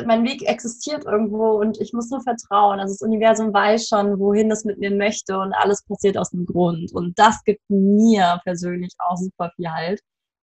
[0.07, 2.79] mein Weg existiert irgendwo und ich muss nur vertrauen.
[2.79, 6.47] Also das Universum weiß schon, wohin es mit mir möchte und alles passiert aus dem
[6.47, 6.91] Grund.
[6.93, 10.01] Und das gibt mir persönlich auch super viel Halt.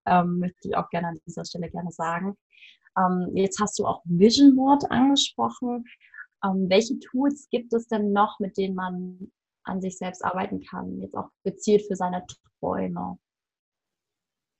[0.08, 2.36] Ähm, möchte ich auch gerne an dieser Stelle gerne sagen.
[2.96, 5.84] Ähm, jetzt hast du auch Vision Board angesprochen.
[6.44, 9.30] Ähm, welche Tools gibt es denn noch, mit denen man
[9.64, 12.24] an sich selbst arbeiten kann, jetzt auch gezielt für seine
[12.60, 13.18] Träume?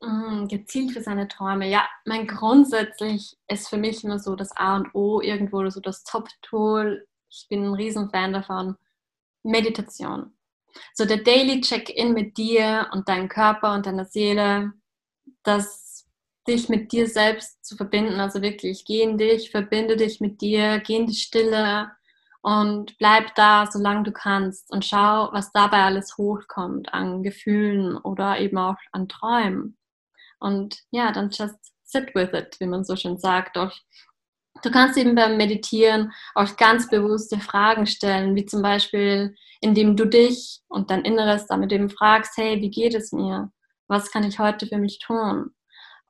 [0.00, 1.68] Mm, gezielt für seine Träume.
[1.68, 6.04] Ja, mein grundsätzlich ist für mich immer so das A und O irgendwo so das
[6.04, 7.06] Top-Tool.
[7.30, 8.76] Ich bin ein Riesenfan davon.
[9.42, 10.36] Meditation.
[10.94, 14.72] So der Daily Check-in mit dir und deinem Körper und deiner Seele,
[15.42, 16.06] das
[16.46, 18.20] dich mit dir selbst zu verbinden.
[18.20, 21.90] Also wirklich, geh in dich, verbinde dich mit dir, geh in die Stille
[22.40, 28.38] und bleib da, solange du kannst und schau, was dabei alles hochkommt an Gefühlen oder
[28.38, 29.76] eben auch an Träumen.
[30.40, 33.58] Und ja, dann just sit with it, wie man so schön sagt.
[33.58, 33.72] Auch
[34.62, 40.04] Du kannst eben beim Meditieren auch ganz bewusste Fragen stellen, wie zum Beispiel, indem du
[40.06, 43.52] dich und dein Inneres damit eben fragst, hey, wie geht es mir?
[43.88, 45.50] Was kann ich heute für mich tun?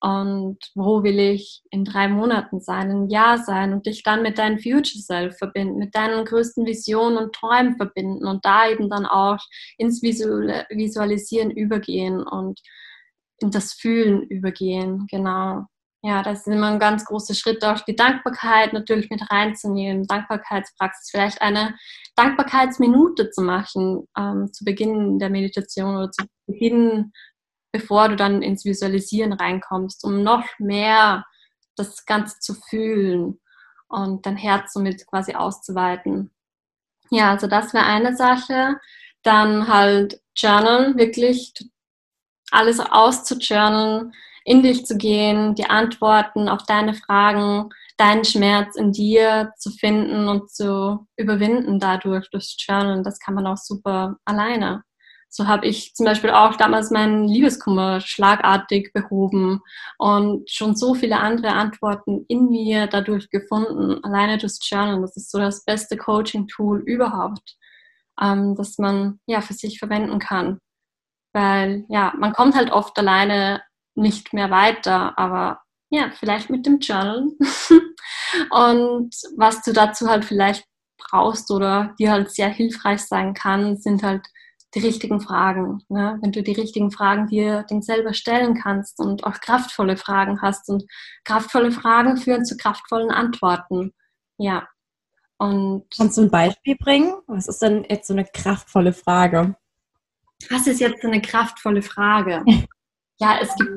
[0.01, 4.39] und wo will ich in drei Monaten sein, ein Jahr sein und dich dann mit
[4.39, 9.07] deinem Future Self verbinden, mit deinen größten Visionen und Träumen verbinden und da eben dann
[9.07, 9.39] auch
[9.77, 12.61] ins Visualisieren übergehen und
[13.41, 15.65] in das Fühlen übergehen, genau.
[16.03, 21.11] Ja, das ist immer ein ganz großer Schritt, auch die Dankbarkeit natürlich mit reinzunehmen, Dankbarkeitspraxis,
[21.11, 21.75] vielleicht eine
[22.15, 27.13] Dankbarkeitsminute zu machen ähm, zu Beginn der Meditation oder zu Beginn
[27.73, 31.25] bevor du dann ins Visualisieren reinkommst, um noch mehr
[31.77, 33.41] das Ganze zu fühlen
[33.89, 36.31] und dein Herz somit quasi auszuweiten.
[37.11, 38.77] Ja, also das wäre eine Sache.
[39.23, 41.53] Dann halt Journalen, wirklich
[42.51, 44.13] alles auszujournalen,
[44.45, 50.29] in dich zu gehen, die Antworten auf deine Fragen deinen Schmerz in dir zu finden
[50.29, 53.03] und zu überwinden dadurch, durchs Journal.
[53.03, 54.85] Das kann man auch super alleine.
[55.31, 59.61] So habe ich zum Beispiel auch damals meinen Liebeskummer schlagartig behoben
[59.99, 65.01] und schon so viele andere Antworten in mir dadurch gefunden, alleine durchs Journal.
[65.03, 67.57] Das ist so das beste Coaching-Tool überhaupt,
[68.21, 70.59] ähm, das man ja für sich verwenden kann.
[71.35, 73.63] Weil ja, man kommt halt oft alleine
[73.95, 75.61] nicht mehr weiter, aber
[75.91, 77.29] ja, vielleicht mit dem Journal.
[78.51, 80.65] und was du dazu halt vielleicht
[80.99, 84.27] brauchst oder dir halt sehr hilfreich sein kann, sind halt
[84.75, 85.83] die richtigen Fragen.
[85.89, 86.19] Ne?
[86.21, 90.69] Wenn du die richtigen Fragen dir dann selber stellen kannst und auch kraftvolle Fragen hast
[90.69, 90.85] und
[91.25, 93.93] kraftvolle Fragen führen zu kraftvollen Antworten.
[94.37, 94.69] Ja.
[95.39, 97.15] Und Kannst du ein Beispiel bringen?
[97.27, 99.57] Was ist denn jetzt so eine kraftvolle Frage?
[100.51, 102.45] Was ist jetzt eine kraftvolle Frage?
[103.19, 103.71] ja, es gibt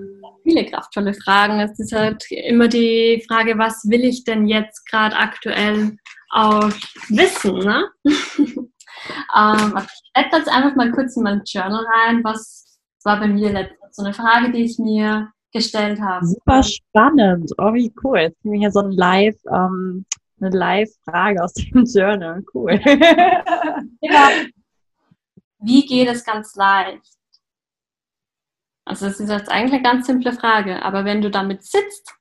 [0.44, 1.60] viele kraftvolle Fragen.
[1.60, 5.98] Es ist halt immer die Frage, was will ich denn jetzt gerade aktuell
[6.32, 6.72] auch
[7.10, 7.60] wissen?
[7.60, 7.90] Ne?
[9.36, 12.24] ähm, ich werde jetzt einfach mal kurz in mein Journal rein.
[12.24, 16.26] Was war bei mir letztens so eine Frage, die ich mir gestellt habe?
[16.26, 17.52] Super spannend.
[17.58, 18.20] Oh, wie cool.
[18.20, 20.06] Jetzt haben wir hier so ein Live, ähm,
[20.40, 22.44] eine Live-Frage aus dem Journal.
[22.54, 22.80] Cool.
[24.02, 24.30] ja.
[25.60, 27.06] Wie geht es ganz leicht?
[28.86, 32.16] Also das ist jetzt eigentlich eine ganz simple Frage, aber wenn du damit sitzt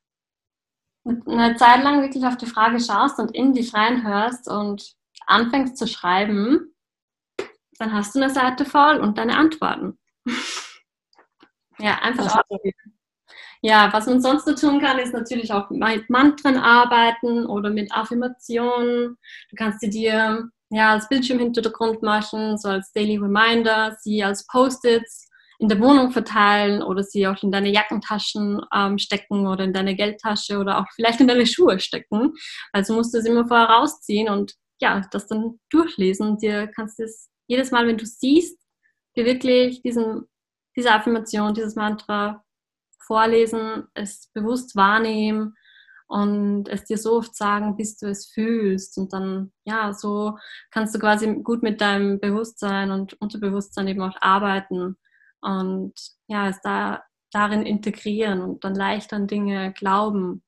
[1.05, 4.95] und eine Zeit lang wirklich auf die Frage schaust und in dich reinhörst und
[5.27, 6.70] anfängst zu schreiben,
[7.81, 9.99] dann hast du eine Seite voll und deine Antworten.
[11.79, 12.43] ja, einfach
[13.63, 17.91] Ja, was man sonst noch tun kann, ist natürlich auch mit Mantren arbeiten oder mit
[17.93, 19.17] Affirmationen.
[19.51, 25.29] Du kannst sie dir ja als Bildschirmhintergrund machen, so als Daily Reminder, sie als Post-its
[25.59, 29.95] in der Wohnung verteilen oder sie auch in deine Jackentaschen ähm, stecken oder in deine
[29.95, 32.35] Geldtasche oder auch vielleicht in deine Schuhe stecken.
[32.73, 37.01] Also musst du es immer vorher rausziehen und ja, das dann durchlesen und dir kannst
[37.01, 38.57] es jedes Mal, wenn du siehst,
[39.17, 40.29] dir wirklich diesen,
[40.77, 42.45] diese Affirmation, dieses Mantra
[43.05, 45.57] vorlesen, es bewusst wahrnehmen
[46.07, 48.97] und es dir so oft sagen, bis du es fühlst.
[48.99, 50.39] Und dann, ja, so
[50.71, 54.97] kannst du quasi gut mit deinem Bewusstsein und Unterbewusstsein eben auch arbeiten
[55.41, 55.95] und
[56.29, 60.45] ja, es da darin integrieren und dann leicht an Dinge glauben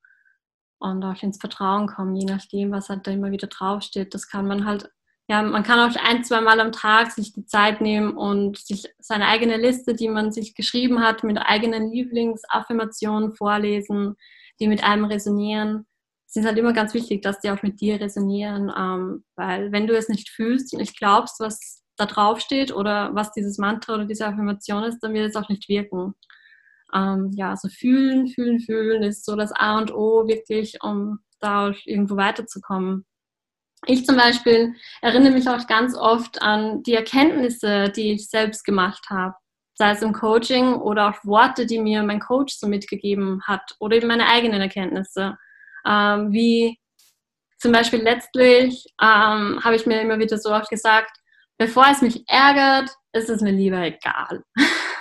[0.78, 4.14] und auch ins Vertrauen kommen, je nachdem, was halt da immer wieder draufsteht.
[4.14, 4.90] Das kann man halt,
[5.32, 8.84] ja, man kann auch ein, zwei Mal am Tag sich die Zeit nehmen und sich
[8.98, 14.16] seine eigene Liste, die man sich geschrieben hat, mit eigenen Lieblingsaffirmationen vorlesen,
[14.60, 15.86] die mit einem resonieren.
[16.28, 19.86] Es ist halt immer ganz wichtig, dass die auch mit dir resonieren, ähm, weil wenn
[19.86, 23.94] du es nicht fühlst und nicht glaubst, was da drauf steht oder was dieses Mantra
[23.94, 26.12] oder diese Affirmation ist, dann wird es auch nicht wirken.
[26.92, 31.72] Ähm, ja, also fühlen, fühlen, fühlen ist so das A und O wirklich, um da
[31.86, 33.06] irgendwo weiterzukommen.
[33.86, 39.06] Ich zum Beispiel erinnere mich auch ganz oft an die Erkenntnisse, die ich selbst gemacht
[39.10, 39.34] habe,
[39.74, 43.96] sei es im Coaching oder auch Worte, die mir mein Coach so mitgegeben hat oder
[43.96, 45.36] eben meine eigenen Erkenntnisse.
[45.84, 46.78] Ähm, wie
[47.58, 51.16] zum Beispiel letztlich ähm, habe ich mir immer wieder so oft gesagt,
[51.58, 54.44] bevor es mich ärgert, ist es mir lieber egal.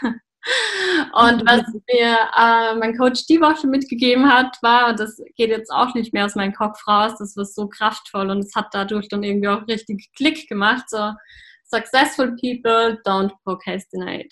[1.13, 5.71] und was mir äh, mein Coach die Woche mitgegeben hat, war, und das geht jetzt
[5.71, 9.07] auch nicht mehr aus meinem Kopf raus, das war so kraftvoll und es hat dadurch
[9.07, 11.11] dann irgendwie auch richtig Klick gemacht, so
[11.63, 14.29] successful people don't procrastinate.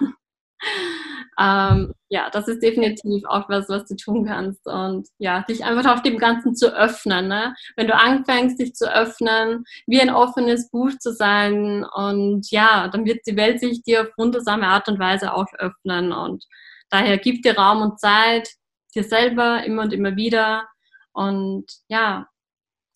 [1.38, 4.66] ähm, ja, das ist definitiv auch was, was du tun kannst.
[4.66, 7.28] Und ja, dich einfach auf dem Ganzen zu öffnen.
[7.28, 7.54] Ne?
[7.76, 11.84] Wenn du anfängst, dich zu öffnen, wie ein offenes Buch zu sein.
[11.84, 16.12] Und ja, dann wird die Welt sich dir auf wundersame Art und Weise auch öffnen.
[16.12, 16.44] Und
[16.90, 18.50] daher gib dir Raum und Zeit,
[18.94, 20.68] dir selber immer und immer wieder.
[21.12, 22.28] Und ja,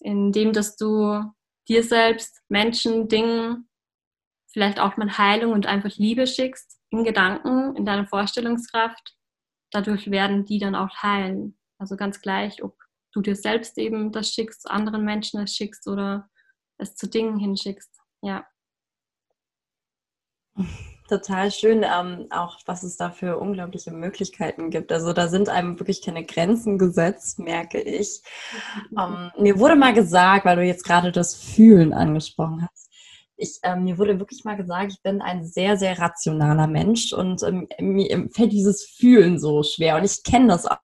[0.00, 1.22] indem, dass du
[1.68, 3.68] dir selbst, Menschen, Dingen,
[4.52, 9.16] vielleicht auch mal Heilung und einfach Liebe schickst, in Gedanken, in deiner Vorstellungskraft,
[9.70, 11.58] dadurch werden die dann auch heilen.
[11.78, 12.76] Also ganz gleich, ob
[13.12, 16.28] du dir selbst eben das schickst, anderen Menschen es schickst oder
[16.78, 17.90] es zu Dingen hinschickst.
[18.22, 18.46] Ja.
[21.08, 24.90] Total schön, ähm, auch was es da für unglaubliche Möglichkeiten gibt.
[24.90, 28.22] Also da sind einem wirklich keine Grenzen gesetzt, merke ich.
[28.90, 28.98] Mhm.
[28.98, 32.85] Ähm, mir wurde mal gesagt, weil du jetzt gerade das Fühlen angesprochen hast,
[33.36, 37.42] ich, ähm, mir wurde wirklich mal gesagt, ich bin ein sehr, sehr rationaler Mensch und
[37.42, 39.96] ähm, mir fällt dieses Fühlen so schwer.
[39.96, 40.78] Und ich kenne das auch,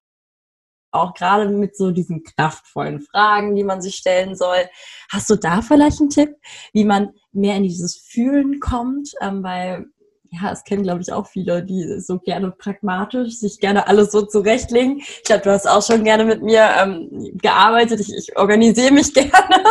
[0.90, 4.68] auch gerade mit so diesen kraftvollen Fragen, die man sich stellen soll.
[5.10, 6.36] Hast du da vielleicht einen Tipp,
[6.72, 9.12] wie man mehr in dieses Fühlen kommt?
[9.22, 9.86] Ähm, weil
[10.30, 14.22] ja, es kennen, glaube ich, auch viele, die so gerne pragmatisch, sich gerne alles so
[14.22, 14.98] zurechtlegen.
[14.98, 18.00] Ich glaube, du hast auch schon gerne mit mir ähm, gearbeitet.
[18.00, 19.64] Ich, ich organisiere mich gerne.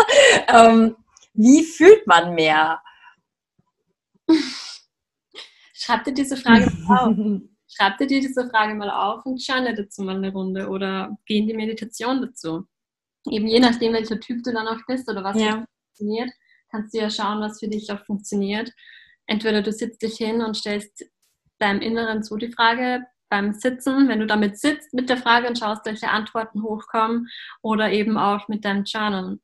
[0.47, 0.95] ähm,
[1.33, 2.81] wie fühlt man mehr?
[5.73, 7.17] Schreib dir diese Frage mal auf.
[7.73, 11.47] Schreib dir diese Frage mal auf und schau dazu mal eine Runde oder geh in
[11.47, 12.67] die Meditation dazu.
[13.29, 15.65] Eben je nachdem, welcher Typ du dann auch bist oder was ja.
[15.95, 16.31] funktioniert,
[16.69, 18.71] kannst du ja schauen, was für dich auch funktioniert.
[19.25, 21.05] Entweder du sitzt dich hin und stellst
[21.59, 25.57] deinem Inneren so die Frage beim Sitzen, wenn du damit sitzt mit der Frage und
[25.57, 27.29] schaust, welche Antworten hochkommen
[27.61, 29.39] oder eben auch mit deinem Journal.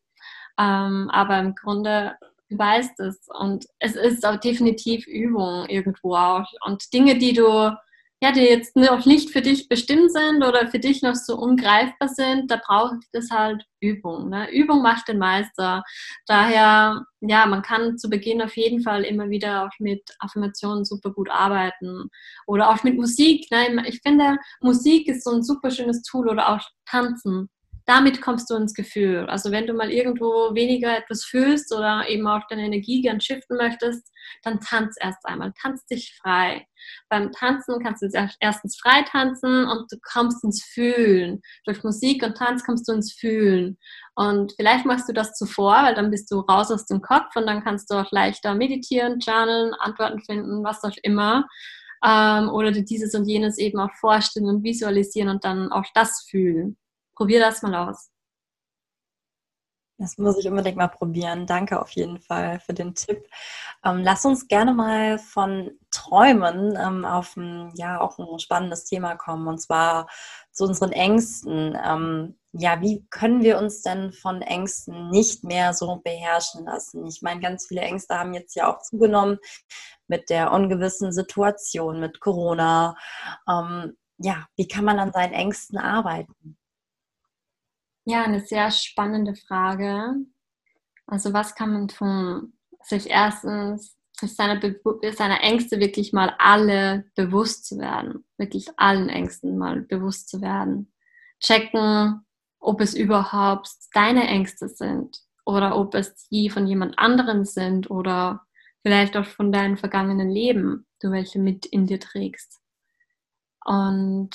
[0.60, 2.16] Ähm, aber im Grunde
[2.50, 7.76] du weißt es und es ist auch definitiv Übung irgendwo auch und Dinge, die du
[8.20, 12.10] ja, die jetzt noch nicht für dich bestimmt sind oder für dich noch so ungreifbar
[12.10, 14.30] sind, da braucht es halt Übung.
[14.30, 14.50] Ne?
[14.52, 15.84] Übung macht den Meister.
[16.26, 21.12] Daher, ja, man kann zu Beginn auf jeden Fall immer wieder auch mit Affirmationen super
[21.12, 22.10] gut arbeiten
[22.48, 23.52] oder auch mit Musik.
[23.52, 23.84] Ne?
[23.88, 27.50] Ich finde, Musik ist so ein super schönes Tool oder auch Tanzen
[27.88, 29.30] damit kommst du ins Gefühl.
[29.30, 33.56] Also wenn du mal irgendwo weniger etwas fühlst oder eben auch deine Energie gern shiften
[33.56, 34.12] möchtest,
[34.44, 36.68] dann tanz erst einmal, tanz dich frei.
[37.08, 38.10] Beim Tanzen kannst du
[38.42, 41.42] erstens frei tanzen und du kommst ins Fühlen.
[41.64, 43.78] Durch Musik und Tanz kommst du ins Fühlen.
[44.16, 47.48] Und vielleicht machst du das zuvor, weil dann bist du raus aus dem Kopf und
[47.48, 51.48] dann kannst du auch leichter meditieren, journalen, Antworten finden, was auch immer.
[52.04, 56.78] Ähm, oder dieses und jenes eben auch vorstellen und visualisieren und dann auch das fühlen.
[57.18, 58.12] Probier das mal aus.
[60.00, 61.48] Das muss ich unbedingt mal probieren.
[61.48, 63.28] Danke auf jeden Fall für den Tipp.
[63.84, 69.16] Ähm, lass uns gerne mal von Träumen ähm, auf ein, ja, auch ein spannendes Thema
[69.16, 70.08] kommen, und zwar
[70.52, 71.76] zu unseren Ängsten.
[71.84, 77.08] Ähm, ja, wie können wir uns denn von Ängsten nicht mehr so beherrschen lassen?
[77.08, 79.40] Ich meine, ganz viele Ängste haben jetzt ja auch zugenommen
[80.08, 82.96] mit der ungewissen Situation, mit Corona.
[83.50, 86.57] Ähm, ja, wie kann man an seinen Ängsten arbeiten?
[88.10, 90.16] Ja, eine sehr spannende Frage.
[91.08, 92.54] Also was kann man tun?
[92.82, 94.62] Sich erstens seiner,
[95.12, 98.24] seiner Ängste wirklich mal alle bewusst zu werden.
[98.38, 100.94] Wirklich allen Ängsten mal bewusst zu werden.
[101.42, 102.26] Checken,
[102.60, 108.48] ob es überhaupt deine Ängste sind oder ob es die von jemand anderem sind oder
[108.84, 112.62] vielleicht auch von deinem vergangenen Leben, du welche mit in dir trägst.
[113.66, 114.30] Und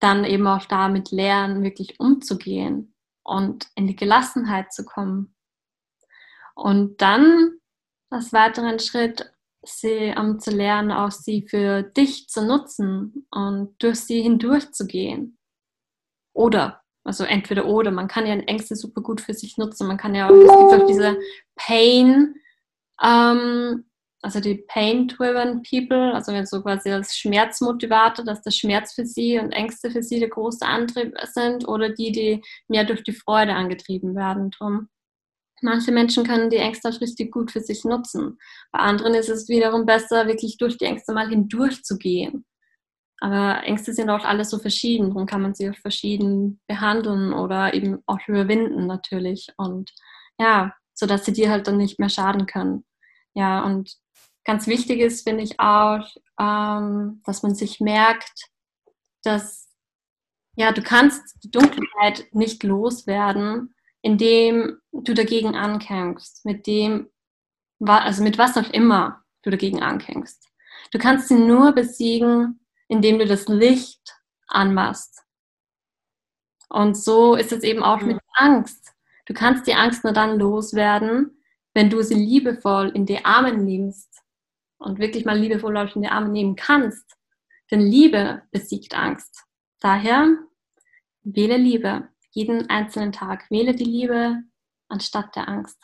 [0.00, 2.92] dann eben auch damit lernen, wirklich umzugehen
[3.26, 5.34] und in die Gelassenheit zu kommen.
[6.54, 7.58] Und dann
[8.08, 9.32] als weiteren Schritt,
[9.64, 14.86] sie um zu lernen, auch sie für dich zu nutzen und durch sie hindurch zu
[14.86, 15.38] gehen.
[16.32, 19.88] Oder, also entweder oder, man kann ja Ängste super gut für sich nutzen.
[19.88, 21.18] Man kann ja auch, es gibt auch diese
[21.56, 22.36] Pain,
[23.02, 23.84] ähm,
[24.26, 29.38] also die Pain-Driven People, also wenn so quasi als Schmerzmotivator, dass der Schmerz für sie
[29.38, 33.54] und Ängste für sie der große Antrieb sind oder die, die mehr durch die Freude
[33.54, 34.50] angetrieben werden.
[34.50, 34.88] Drum.
[35.62, 38.36] Manche Menschen können die Ängste auch richtig gut für sich nutzen.
[38.72, 42.44] Bei anderen ist es wiederum besser, wirklich durch die Ängste mal hindurchzugehen.
[43.20, 47.74] Aber Ängste sind auch alle so verschieden, darum kann man sie auch verschieden behandeln oder
[47.74, 49.46] eben auch überwinden natürlich.
[49.56, 49.92] Und
[50.36, 52.84] ja, sodass sie dir halt dann nicht mehr schaden können.
[53.34, 53.94] Ja, und
[54.46, 56.06] ganz wichtig ist, finde ich auch,
[56.40, 58.48] ähm, dass man sich merkt,
[59.22, 59.68] dass
[60.54, 67.10] ja, du kannst die Dunkelheit nicht loswerden, indem du dagegen ankämpfst, mit dem,
[67.84, 70.48] also mit was auch immer du dagegen ankämpfst.
[70.92, 74.16] Du kannst sie nur besiegen, indem du das Licht
[74.46, 75.24] anmachst.
[76.68, 78.92] Und so ist es eben auch mit Angst.
[79.26, 81.42] Du kannst die Angst nur dann loswerden,
[81.74, 84.16] wenn du sie liebevoll in die Arme nimmst
[84.78, 87.16] und wirklich mal liebevoll in die Arme nehmen kannst,
[87.70, 89.44] denn Liebe besiegt Angst.
[89.80, 90.28] Daher
[91.22, 93.50] wähle Liebe jeden einzelnen Tag.
[93.50, 94.42] Wähle die Liebe
[94.88, 95.78] anstatt der Angst.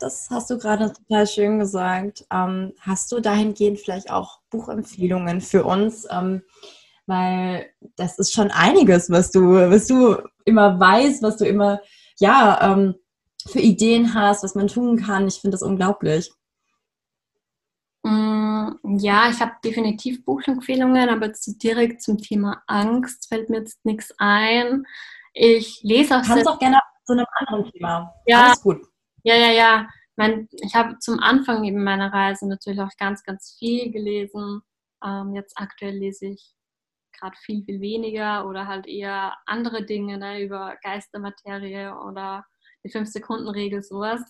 [0.00, 2.24] Das hast du gerade total schön gesagt.
[2.32, 6.06] Ähm, hast du dahingehend vielleicht auch Buchempfehlungen für uns?
[6.10, 6.42] Ähm,
[7.06, 11.80] weil das ist schon einiges, was du, was du immer weißt, was du immer,
[12.18, 12.94] ja, ähm,
[13.46, 15.28] für Ideen hast, was man tun kann.
[15.28, 16.32] Ich finde das unglaublich.
[18.06, 23.84] Mm, ja, ich habe definitiv Buchempfehlungen, aber zu, direkt zum Thema Angst fällt mir jetzt
[23.84, 24.84] nichts ein.
[25.32, 26.22] Ich lese auch.
[26.22, 28.14] Kannst auch gerne zu einem anderen Thema.
[28.26, 28.86] Ja, Alles gut.
[29.24, 29.88] Ja, ja, ja.
[30.14, 34.62] Mein, ich habe zum Anfang eben meiner Reise natürlich auch ganz, ganz viel gelesen.
[35.04, 36.54] Ähm, jetzt aktuell lese ich
[37.18, 42.46] gerade viel, viel weniger oder halt eher andere Dinge ne, über Geistermaterie oder
[42.86, 44.22] die 5-Sekunden-Regel, sowas.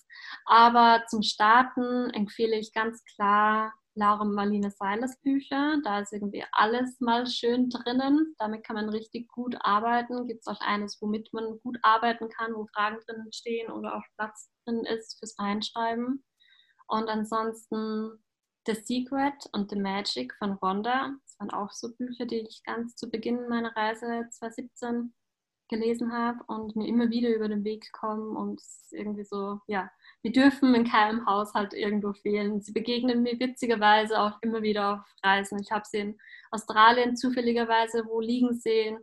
[0.46, 5.78] Aber zum Starten empfehle ich ganz klar Laura Marlene Seilers Bücher.
[5.82, 8.34] Da ist irgendwie alles mal schön drinnen.
[8.38, 10.26] Damit kann man richtig gut arbeiten.
[10.26, 14.02] Gibt es auch eines, womit man gut arbeiten kann, wo Fragen drinnen stehen oder auch
[14.16, 16.24] Platz drin ist fürs Reinschreiben.
[16.88, 18.22] Und ansonsten
[18.66, 21.12] The Secret und The Magic von Rhonda.
[21.24, 25.14] Das waren auch so Bücher, die ich ganz zu Beginn meiner Reise 2017
[25.68, 28.60] gelesen habe und mir immer wieder über den Weg kommen und
[28.90, 29.90] irgendwie so, ja,
[30.22, 32.60] wir dürfen in keinem Haushalt irgendwo fehlen.
[32.60, 35.58] Sie begegnen mir witzigerweise auch immer wieder auf Reisen.
[35.60, 36.18] Ich habe sie in
[36.50, 38.98] Australien zufälligerweise wo liegen sehen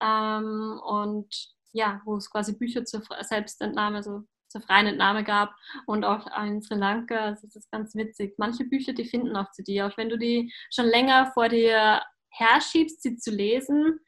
[0.00, 5.54] ähm, und ja, wo es quasi Bücher zur Selbstentnahme, also zur freien Entnahme gab
[5.86, 7.16] und auch in Sri Lanka.
[7.16, 8.34] Also das ist ganz witzig.
[8.38, 12.02] Manche Bücher, die finden auch zu dir, auch wenn du die schon länger vor dir
[12.30, 14.00] herschiebst, sie zu lesen,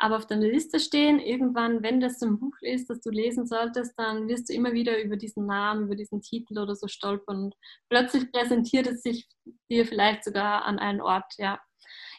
[0.00, 1.20] aber auf deiner Liste stehen.
[1.20, 4.72] Irgendwann, wenn das so ein Buch ist, das du lesen solltest, dann wirst du immer
[4.72, 7.54] wieder über diesen Namen, über diesen Titel oder so stolpern und
[7.90, 9.28] plötzlich präsentiert es sich
[9.70, 11.60] dir vielleicht sogar an einen Ort, ja.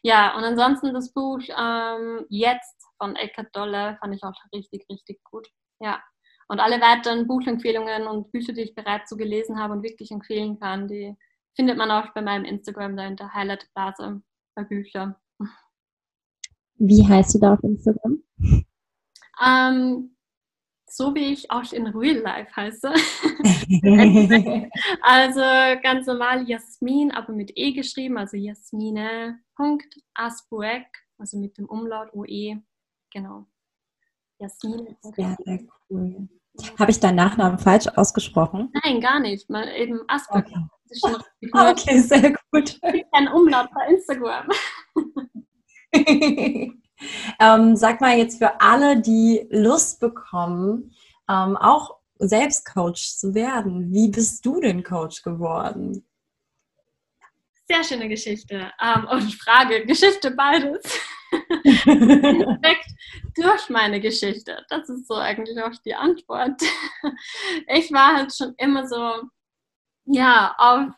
[0.03, 5.23] Ja, und ansonsten das Buch ähm, Jetzt von Eckhart Dolle fand ich auch richtig, richtig
[5.23, 5.47] gut.
[5.79, 6.01] Ja.
[6.47, 10.59] Und alle weiteren Buchempfehlungen und Bücher, die ich bereits so gelesen habe und wirklich empfehlen
[10.59, 11.15] kann, die
[11.55, 14.21] findet man auch bei meinem Instagram da in der Highlight-Blase
[14.55, 15.15] bei Büchern.
[16.83, 18.23] Wie heißt du da auf Instagram?
[19.45, 20.15] Ähm,
[20.89, 22.89] so wie ich auch in Real Life heiße.
[25.03, 25.41] also
[25.83, 30.87] ganz normal Jasmin, aber mit E geschrieben, also Jasmine.asbuek,
[31.19, 32.63] also mit dem Umlaut OE.
[33.13, 33.45] Genau.
[34.39, 34.97] Jasmin.
[35.01, 35.59] Sehr, sehr
[35.89, 36.27] cool.
[36.79, 38.73] Habe ich deinen Nachnamen falsch ausgesprochen?
[38.83, 39.51] Nein, gar nicht.
[39.51, 40.47] Mal eben Asbuek.
[40.47, 40.65] Okay.
[41.53, 42.79] okay, sehr gut.
[43.11, 44.47] Ein Umlaut bei Instagram.
[47.39, 50.93] ähm, sag mal jetzt für alle, die Lust bekommen,
[51.29, 53.91] ähm, auch selbst Coach zu werden.
[53.91, 56.05] Wie bist du denn Coach geworden?
[57.67, 58.71] Sehr schöne Geschichte.
[58.81, 60.83] Ähm, und Frage, Geschichte beides.
[63.35, 64.65] Durch meine Geschichte.
[64.69, 66.61] Das ist so eigentlich auch die Antwort.
[67.67, 69.21] Ich war halt schon immer so,
[70.05, 70.91] ja, auf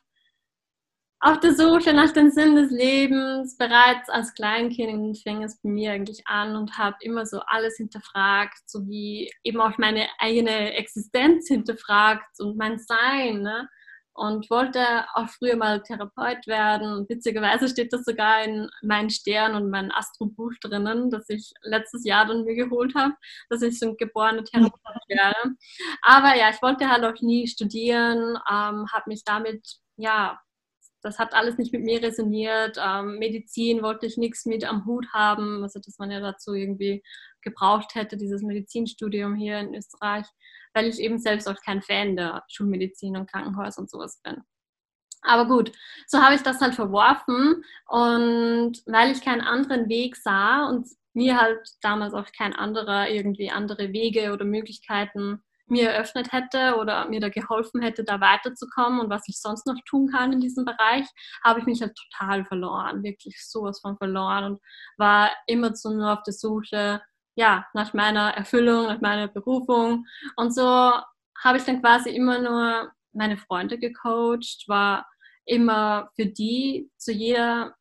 [1.23, 3.57] auf der Suche nach dem Sinn des Lebens.
[3.57, 8.57] Bereits als Kleinkind fing es bei mir eigentlich an und habe immer so alles hinterfragt,
[8.65, 13.41] so wie eben auch meine eigene Existenz hinterfragt und mein Sein.
[13.41, 13.69] Ne?
[14.13, 17.05] Und wollte auch früher mal Therapeut werden.
[17.07, 22.25] Witzigerweise steht das sogar in meinen Stern und meinem Astrobuch drinnen, das ich letztes Jahr
[22.25, 23.13] dann mir geholt habe,
[23.49, 25.55] dass ich so ein geborener Therapeut werde.
[26.01, 30.37] Aber ja, ich wollte halt auch nie studieren, ähm, habe mich damit ja
[31.03, 32.77] das hat alles nicht mit mir resoniert.
[32.81, 37.03] Ähm, Medizin wollte ich nichts mit am Hut haben, also dass man ja dazu irgendwie
[37.41, 40.25] gebraucht hätte, dieses Medizinstudium hier in Österreich,
[40.73, 44.41] weil ich eben selbst auch kein Fan der Schulmedizin und Krankenhäuser und sowas bin.
[45.21, 45.71] Aber gut,
[46.07, 51.39] so habe ich das halt verworfen und weil ich keinen anderen Weg sah und mir
[51.39, 57.19] halt damals auch kein anderer irgendwie andere Wege oder Möglichkeiten mir eröffnet hätte oder mir
[57.19, 61.07] da geholfen hätte, da weiterzukommen und was ich sonst noch tun kann in diesem Bereich,
[61.43, 64.61] habe ich mich halt total verloren, wirklich sowas von verloren und
[64.97, 67.01] war immer so nur auf der Suche,
[67.35, 70.05] ja, nach meiner Erfüllung, nach meiner Berufung.
[70.35, 75.07] Und so habe ich dann quasi immer nur meine Freunde gecoacht, war
[75.45, 77.75] immer für die zu jeder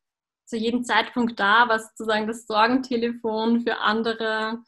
[0.52, 4.58] zu jedem Zeitpunkt da, was sozusagen das Sorgentelefon für andere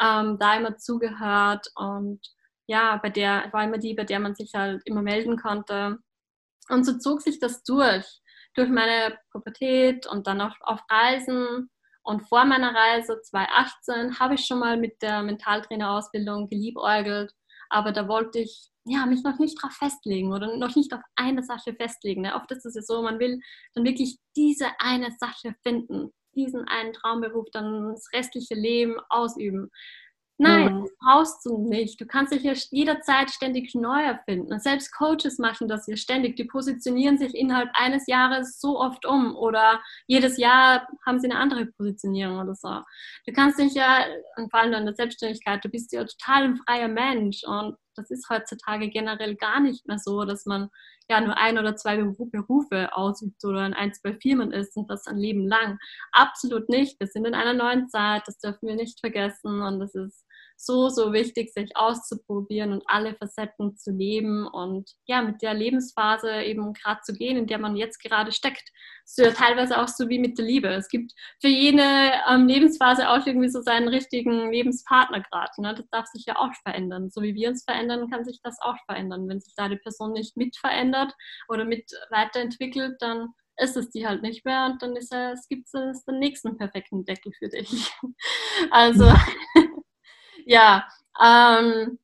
[0.00, 2.20] ähm, da immer zugehört und
[2.66, 5.98] ja, bei der war immer die, bei der man sich halt immer melden konnte.
[6.68, 8.06] Und so zog sich das durch,
[8.54, 11.70] durch meine Pubertät und dann auch auf Reisen.
[12.02, 17.32] Und vor meiner Reise 2018 habe ich schon mal mit der Mentaltrainerausbildung geliebäugelt,
[17.68, 21.42] aber da wollte ich ja, mich noch nicht darauf festlegen oder noch nicht auf eine
[21.42, 22.22] Sache festlegen.
[22.22, 22.34] Ne?
[22.36, 23.40] Oft ist es ja so, man will
[23.74, 29.70] dann wirklich diese eine Sache finden, diesen einen Traumberuf dann das restliche Leben ausüben.
[30.38, 30.88] Nein, mhm.
[31.00, 31.98] brauchst du nicht.
[31.98, 34.52] Du kannst dich ja jederzeit ständig neu erfinden.
[34.52, 36.36] Und selbst Coaches machen das ja ständig.
[36.36, 41.40] Die positionieren sich innerhalb eines Jahres so oft um oder jedes Jahr haben sie eine
[41.40, 42.82] andere Positionierung oder so.
[43.26, 44.04] Du kannst dich ja,
[44.50, 48.28] vor allem in der Selbstständigkeit, du bist ja total ein freier Mensch und das ist
[48.28, 50.68] heutzutage generell gar nicht mehr so, dass man
[51.08, 55.06] ja nur ein oder zwei Berufe ausübt oder in ein, zwei Firmen ist und das
[55.06, 55.78] ein Leben lang.
[56.12, 57.00] Absolut nicht.
[57.00, 60.25] Wir sind in einer neuen Zeit, das dürfen wir nicht vergessen und das ist
[60.56, 66.42] so, so wichtig, sich auszuprobieren und alle Facetten zu leben und ja, mit der Lebensphase
[66.42, 68.68] eben gerade zu gehen, in der man jetzt gerade steckt.
[69.04, 70.68] So ja teilweise auch so wie mit der Liebe.
[70.68, 71.82] Es gibt für jede
[72.28, 75.52] ähm, Lebensphase auch irgendwie so seinen richtigen Lebenspartner gerade.
[75.58, 75.74] Ne?
[75.74, 77.10] Das darf sich ja auch verändern.
[77.10, 79.28] So wie wir uns verändern, kann sich das auch verändern.
[79.28, 81.12] Wenn sich da die Person nicht mit verändert
[81.48, 83.28] oder mit weiterentwickelt, dann
[83.58, 87.04] ist es die halt nicht mehr und dann ist es, gibt es den nächsten perfekten
[87.04, 87.90] Deckel für dich.
[88.70, 89.12] Also
[90.46, 90.86] ja,
[91.22, 91.98] ähm,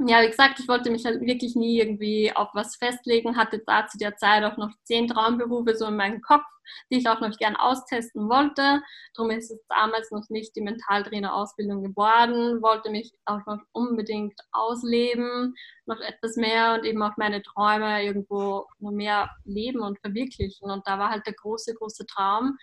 [0.00, 3.86] ja, wie gesagt, ich wollte mich halt wirklich nie irgendwie auf was festlegen, hatte da
[3.88, 6.44] zu der Zeit auch noch zehn Traumberufe so in meinem Kopf,
[6.90, 8.82] die ich auch noch gern austesten wollte.
[9.14, 15.54] Darum ist es damals noch nicht die Mentaltrainer-Ausbildung geworden, wollte mich auch noch unbedingt ausleben,
[15.86, 20.70] noch etwas mehr und eben auch meine Träume irgendwo noch mehr leben und verwirklichen.
[20.70, 22.56] Und da war halt der große, große Traum,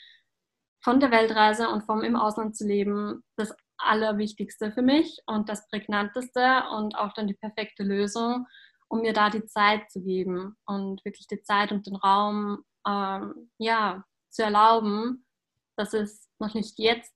[0.86, 5.68] von der Weltreise und vom im Ausland zu leben, das Allerwichtigste für mich und das
[5.68, 8.48] Prägnanteste und auch dann die perfekte Lösung,
[8.88, 13.50] um mir da die Zeit zu geben und wirklich die Zeit und den Raum ähm,
[13.58, 15.26] ja, zu erlauben,
[15.76, 17.14] dass es noch nicht jetzt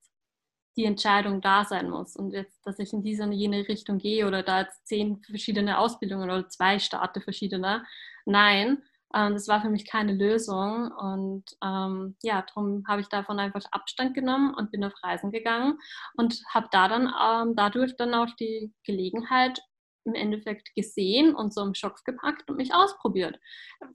[0.76, 4.26] die Entscheidung da sein muss und jetzt, dass ich in diese und jene Richtung gehe
[4.26, 7.84] oder da jetzt zehn verschiedene Ausbildungen oder zwei starte verschiedene.
[8.24, 8.82] Nein,
[9.14, 13.62] ähm, das war für mich keine Lösung und ähm, ja, darum habe ich davon einfach
[13.72, 15.78] Abstand genommen und bin auf Reisen gegangen
[16.16, 19.60] und habe da dann ähm, dadurch dann auch die Gelegenheit
[20.04, 23.38] im Endeffekt gesehen und so im Schopf gepackt und mich ausprobiert.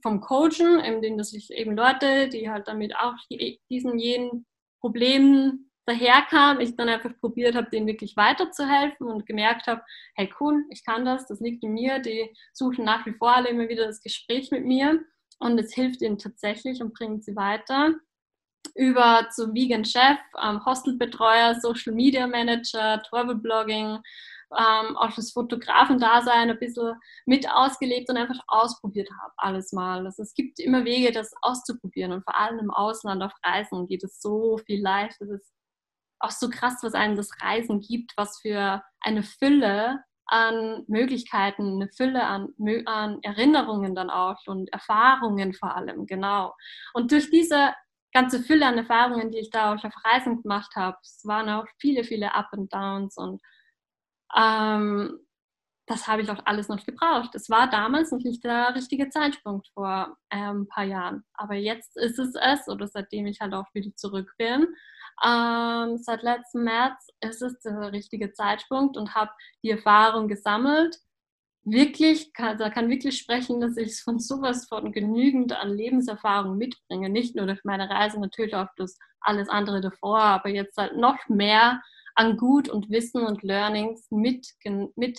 [0.02, 3.14] Vom Coachen, in dem dass ich eben Leute, die halt damit auch
[3.70, 4.46] diesen jenen
[4.80, 9.82] Problemen daherkam, ich dann einfach probiert habe, denen wirklich weiterzuhelfen und gemerkt habe,
[10.14, 13.48] hey cool, ich kann das, das liegt in mir, die suchen nach wie vor alle
[13.48, 15.00] immer wieder das Gespräch mit mir
[15.38, 17.94] und es hilft ihnen tatsächlich und bringt sie weiter.
[18.74, 23.98] Über zum Vegan Chef, ähm, Hostelbetreuer, Social Media Manager, Travel Blogging,
[24.52, 26.94] ähm, auch das Fotografen-Dasein ein bisschen
[27.26, 30.04] mit ausgelebt und einfach ausprobiert habe, alles mal.
[30.04, 34.04] Also es gibt immer Wege, das auszuprobieren und vor allem im Ausland auf Reisen geht
[34.04, 35.24] es so viel leichter.
[35.26, 35.55] Es ist
[36.18, 41.88] auch so krass, was einem das Reisen gibt, was für eine Fülle an Möglichkeiten, eine
[41.88, 42.48] Fülle an,
[42.86, 46.54] an Erinnerungen dann auch und Erfahrungen vor allem, genau.
[46.94, 47.74] Und durch diese
[48.12, 51.66] ganze Fülle an Erfahrungen, die ich da auch auf Reisen gemacht habe, es waren auch
[51.78, 53.40] viele, viele Up and Downs und
[54.36, 55.20] ähm,
[55.86, 57.34] das habe ich auch alles noch gebraucht.
[57.34, 61.24] Es war damals noch nicht der richtige Zeitpunkt vor äh, ein paar Jahren.
[61.34, 64.66] Aber jetzt ist es es, oder seitdem ich halt auch wieder zurück bin,
[65.24, 69.30] ähm, seit letztem März ist es der richtige Zeitpunkt und habe
[69.62, 70.98] die Erfahrung gesammelt.
[71.64, 77.08] Wirklich, kann, da kann wirklich sprechen, dass ich von sowas von genügend an Lebenserfahrung mitbringe.
[77.08, 81.28] Nicht nur durch meine Reise, natürlich auch durch alles andere davor, aber jetzt halt noch
[81.28, 81.82] mehr
[82.14, 84.46] an Gut und Wissen und Learnings mit,
[84.96, 85.18] mit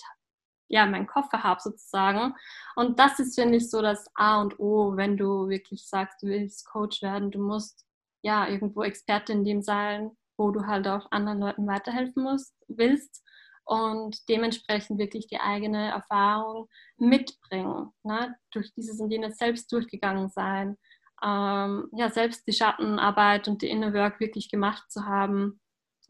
[0.69, 2.35] ja, mein Koffer habe sozusagen.
[2.75, 6.27] Und das ist, finde ich, so das A und O, wenn du wirklich sagst, du
[6.27, 7.86] willst Coach werden, du musst
[8.27, 13.23] ja, irgendwo Experte in dem sein, wo du halt auch anderen Leuten weiterhelfen musst, willst
[13.63, 16.67] und dementsprechend wirklich die eigene Erfahrung
[16.97, 17.89] mitbringen.
[18.03, 18.35] Ne?
[18.51, 20.77] Durch dieses und jenes selbst durchgegangen sein,
[21.23, 25.61] ähm, ja, selbst die Schattenarbeit und die Inner Work wirklich gemacht zu haben.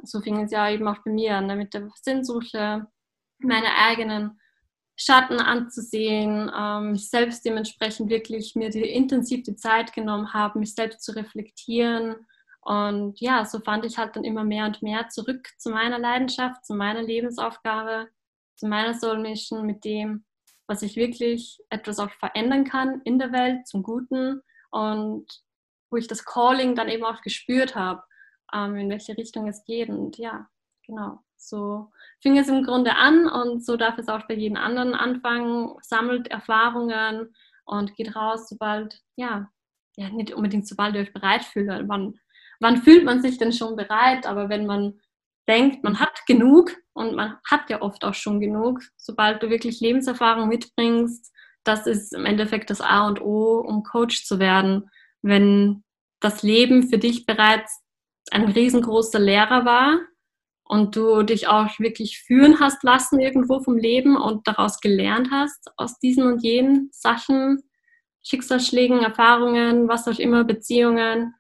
[0.02, 1.56] So fing es ja eben auch bei mir an, ne?
[1.56, 2.88] mit der Sinnsuche,
[3.38, 4.40] meine eigenen
[5.00, 10.74] Schatten anzusehen, ähm, mich selbst dementsprechend wirklich mir die intensiv die Zeit genommen habe, mich
[10.74, 12.16] selbst zu reflektieren.
[12.62, 16.66] Und ja, so fand ich halt dann immer mehr und mehr zurück zu meiner Leidenschaft,
[16.66, 18.10] zu meiner Lebensaufgabe,
[18.56, 20.26] zu meiner Soul Mission, mit dem,
[20.66, 24.42] was ich wirklich etwas auch verändern kann in der Welt zum Guten
[24.72, 25.28] und
[25.92, 28.02] wo ich das Calling dann eben auch gespürt habe,
[28.52, 29.90] ähm, in welche Richtung es geht.
[29.90, 30.50] Und ja,
[30.86, 31.20] genau.
[31.38, 35.76] So fing es im Grunde an und so darf es auch bei jedem anderen anfangen,
[35.82, 37.34] sammelt Erfahrungen
[37.66, 39.50] und geht raus, sobald, ja,
[39.96, 41.70] ja nicht unbedingt sobald ihr euch bereit fühlt.
[41.88, 42.20] Wann,
[42.60, 44.26] wann fühlt man sich denn schon bereit?
[44.26, 45.00] Aber wenn man
[45.48, 49.80] denkt, man hat genug und man hat ja oft auch schon genug, sobald du wirklich
[49.80, 51.32] Lebenserfahrung mitbringst,
[51.64, 54.90] das ist im Endeffekt das A und O, um Coach zu werden.
[55.22, 55.84] Wenn
[56.20, 57.84] das Leben für dich bereits
[58.32, 60.00] ein riesengroßer Lehrer war,
[60.68, 65.72] und du dich auch wirklich führen hast lassen irgendwo vom Leben und daraus gelernt hast
[65.78, 67.64] aus diesen und jenen Sachen,
[68.24, 71.34] Schicksalsschlägen, Erfahrungen, was auch immer, Beziehungen,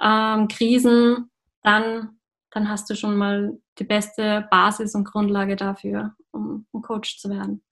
[0.00, 1.30] ähm, Krisen,
[1.62, 2.18] dann,
[2.50, 7.28] dann hast du schon mal die beste Basis und Grundlage dafür, um, um Coach zu
[7.28, 7.62] werden.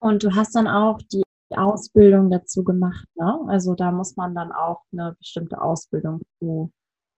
[0.00, 3.40] Und du hast dann auch die Ausbildung dazu gemacht, ne?
[3.48, 6.70] Also da muss man dann auch eine bestimmte Ausbildung zu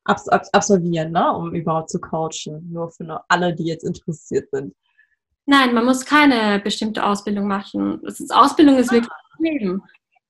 [0.05, 1.33] abs absolvieren, ne?
[1.33, 2.71] um überhaupt zu coachen.
[2.71, 4.75] Nur für alle, die jetzt interessiert sind.
[5.47, 8.01] Nein, man muss keine bestimmte Ausbildung machen.
[8.05, 9.83] Ist, Ausbildung ist wirklich Leben.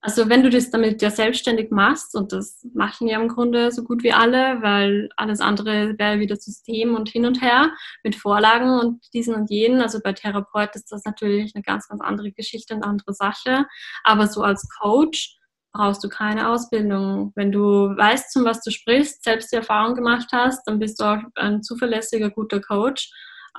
[0.03, 3.83] Also wenn du das damit ja selbstständig machst, und das machen ja im Grunde so
[3.83, 7.71] gut wie alle, weil alles andere wäre wieder System und hin und her
[8.03, 9.79] mit Vorlagen und diesen und jenen.
[9.79, 13.67] Also bei Therapeut ist das natürlich eine ganz, ganz andere Geschichte, eine andere Sache.
[14.03, 15.37] Aber so als Coach
[15.73, 17.31] brauchst du keine Ausbildung.
[17.35, 21.05] Wenn du weißt, zum was du sprichst, selbst die Erfahrung gemacht hast, dann bist du
[21.05, 23.09] auch ein zuverlässiger, guter Coach.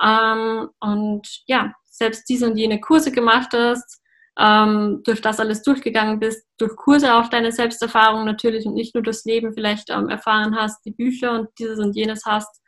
[0.01, 4.01] Ähm, und ja, selbst diese und jene Kurse gemacht hast,
[4.39, 9.03] ähm, durch das alles durchgegangen bist, durch Kurse auf deine Selbsterfahrung natürlich und nicht nur
[9.03, 12.61] das Leben vielleicht ähm, erfahren hast, die Bücher und dieses und jenes hast,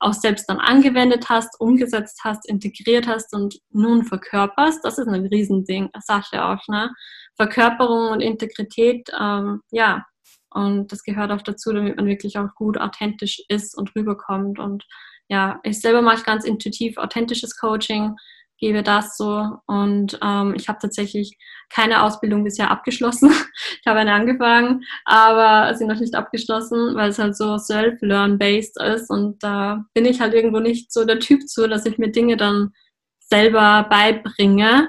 [0.00, 5.28] auch selbst dann angewendet hast, umgesetzt hast, integriert hast und nun verkörperst, das ist eine
[5.28, 6.92] Riesending, Sache auch, ne?
[7.38, 10.04] Verkörperung und Integrität, ähm, ja,
[10.50, 14.58] und das gehört auch dazu, damit man wirklich auch gut authentisch ist und rüberkommt.
[14.58, 14.84] Und
[15.28, 18.16] ja, ich selber mache ganz intuitiv authentisches Coaching,
[18.58, 19.46] gebe das so.
[19.66, 21.36] Und ähm, ich habe tatsächlich
[21.70, 23.30] keine Ausbildung bisher abgeschlossen.
[23.80, 29.10] ich habe eine angefangen, aber sie noch nicht abgeschlossen, weil es halt so self-learn-based ist.
[29.10, 32.36] Und da bin ich halt irgendwo nicht so der Typ zu, dass ich mir Dinge
[32.36, 32.72] dann
[33.20, 34.88] selber beibringe.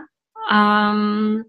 [0.49, 1.45] Ähm,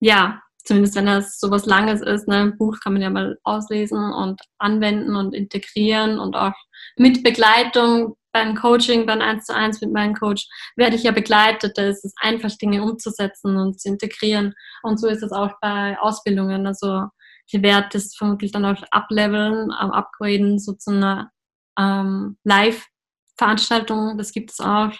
[0.00, 2.28] ja, zumindest wenn das so was Langes ist.
[2.28, 2.36] Ne?
[2.36, 6.54] Ein Buch kann man ja mal auslesen und anwenden und integrieren und auch
[6.96, 10.46] mit Begleitung beim Coaching, beim 1 zu 1 mit meinem Coach,
[10.76, 11.76] werde ich ja begleitet.
[11.76, 14.54] Da ist es einfach, Dinge umzusetzen und zu integrieren.
[14.82, 16.66] Und so ist es auch bei Ausbildungen.
[16.66, 17.06] Also
[17.50, 21.30] ich werde das vermutlich dann auch ableveln, ähm, upgraden, so zu einer
[21.78, 24.18] ähm, Live-Veranstaltung.
[24.18, 24.92] Das gibt es auch,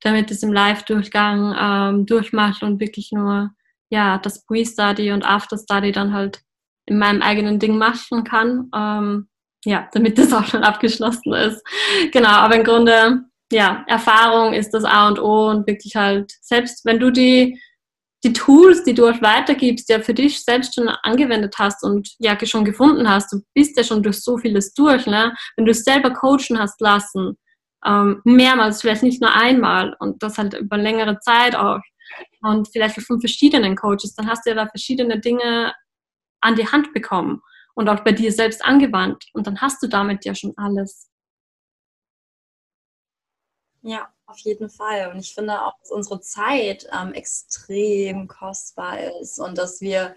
[0.00, 3.50] damit es im Live-Durchgang ähm, durchmacht und wirklich nur
[3.92, 6.40] ja, das Pre-Study und After-Study dann halt
[6.86, 8.70] in meinem eigenen Ding machen kann.
[8.74, 9.28] Ähm,
[9.64, 11.62] ja, damit das auch schon abgeschlossen ist.
[12.10, 13.20] Genau, aber im Grunde,
[13.52, 17.60] ja, Erfahrung ist das A und O und wirklich halt, selbst wenn du die,
[18.24, 22.36] die Tools, die du auch weitergibst, ja für dich selbst schon angewendet hast und ja
[22.44, 25.34] schon gefunden hast, du bist ja schon durch so vieles durch, ne?
[25.56, 27.36] Wenn du es selber coachen hast lassen,
[27.84, 31.80] ähm, mehrmals, vielleicht nicht nur einmal und das halt über längere Zeit auch
[32.42, 35.74] und vielleicht von verschiedenen Coaches, dann hast du ja da verschiedene Dinge
[36.40, 37.40] an die Hand bekommen
[37.74, 39.26] und auch bei dir selbst angewandt.
[39.32, 41.08] Und dann hast du damit ja schon alles.
[43.82, 45.10] Ja, auf jeden Fall.
[45.12, 50.14] Und ich finde auch, dass unsere Zeit ähm, extrem kostbar ist und dass wir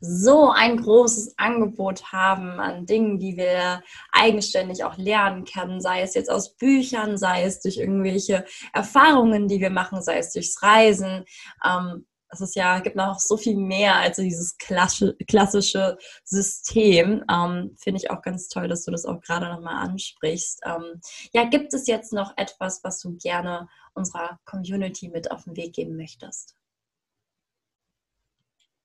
[0.00, 3.82] so ein großes Angebot haben an Dingen, die wir
[4.12, 9.60] eigenständig auch lernen können, sei es jetzt aus Büchern, sei es durch irgendwelche Erfahrungen, die
[9.60, 11.24] wir machen, sei es durchs Reisen.
[11.64, 17.24] Ähm, es ist ja, gibt noch so viel mehr als dieses klassische, System.
[17.30, 20.60] Ähm, Finde ich auch ganz toll, dass du das auch gerade nochmal ansprichst.
[20.66, 21.00] Ähm,
[21.32, 25.74] ja, gibt es jetzt noch etwas, was du gerne unserer Community mit auf den Weg
[25.74, 26.56] geben möchtest?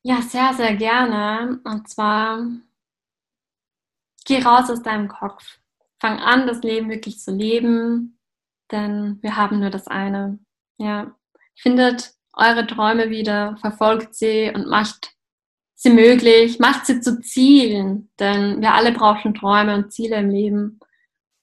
[0.03, 1.59] Ja, sehr, sehr gerne.
[1.63, 2.47] Und zwar,
[4.25, 5.59] geh raus aus deinem Kopf.
[5.99, 8.19] Fang an, das Leben wirklich zu leben,
[8.71, 10.39] denn wir haben nur das eine.
[10.77, 11.15] Ja,
[11.55, 15.13] findet eure Träume wieder, verfolgt sie und macht
[15.75, 20.79] sie möglich, macht sie zu Zielen, denn wir alle brauchen Träume und Ziele im Leben.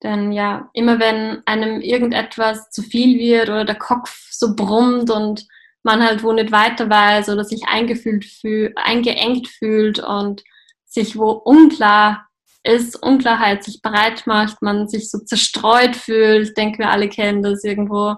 [0.03, 5.47] Denn ja, immer wenn einem irgendetwas zu viel wird oder der Kopf so brummt und
[5.89, 10.45] man halt wo nicht weiter weiß oder sich eingefühlt fühlt, eingeengt fühlt und
[10.85, 12.29] sich wo unklar
[12.63, 17.43] ist, Unklarheit sich bereit macht, man sich so zerstreut fühlt, ich denke, wir alle kennen
[17.43, 18.17] das irgendwo,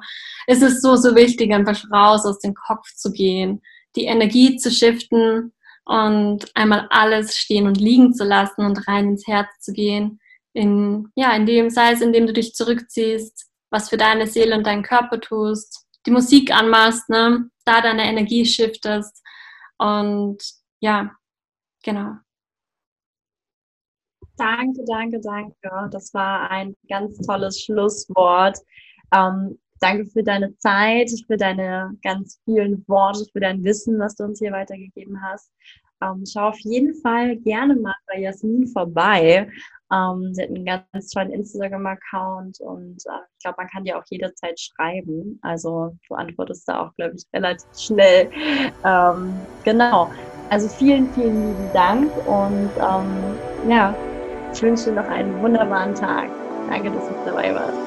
[0.48, 3.62] ist es so, so wichtig, einfach raus aus dem Kopf zu gehen,
[3.94, 5.52] die Energie zu shiften
[5.84, 10.18] und einmal alles stehen und liegen zu lassen und rein ins Herz zu gehen,
[10.54, 14.66] in, ja, in dem, sei es, indem du dich zurückziehst, was für deine Seele und
[14.66, 19.22] deinen Körper tust, die Musik anmachst, ne, da deine Energie shiftest
[19.78, 20.38] und
[20.80, 21.10] ja,
[21.82, 22.14] genau.
[24.36, 25.88] Danke, danke, danke.
[25.90, 28.58] Das war ein ganz tolles Schlusswort.
[29.12, 34.24] Ähm, danke für deine Zeit, für deine ganz vielen Worte, für dein Wissen, was du
[34.24, 35.52] uns hier weitergegeben hast.
[36.02, 39.48] Ähm, schau auf jeden Fall gerne mal bei Jasmin vorbei.
[39.92, 44.04] Ähm, sie hat einen ganz tollen Instagram-Account und äh, ich glaube, man kann dir auch
[44.08, 45.38] jederzeit schreiben.
[45.42, 48.30] Also du antwortest da auch, glaube ich, relativ schnell.
[48.84, 49.34] Ähm,
[49.64, 50.10] genau.
[50.48, 53.94] Also vielen, vielen lieben Dank und ähm, ja,
[54.52, 56.28] ich wünsche dir noch einen wunderbaren Tag.
[56.68, 57.78] Danke, dass du dabei warst.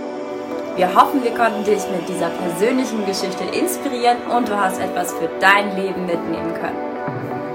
[0.76, 5.30] Wir hoffen, wir konnten dich mit dieser persönlichen Geschichte inspirieren und du hast etwas für
[5.40, 6.93] dein Leben mitnehmen können.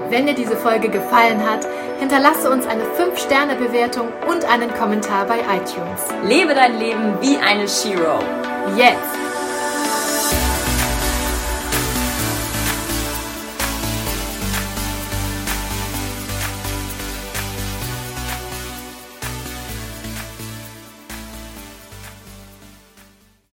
[0.09, 1.67] Wenn dir diese Folge gefallen hat,
[1.99, 6.01] hinterlasse uns eine 5-Sterne-Bewertung und einen Kommentar bei iTunes.
[6.27, 8.19] Lebe dein Leben wie eine Shiro.
[8.75, 9.28] Jetzt!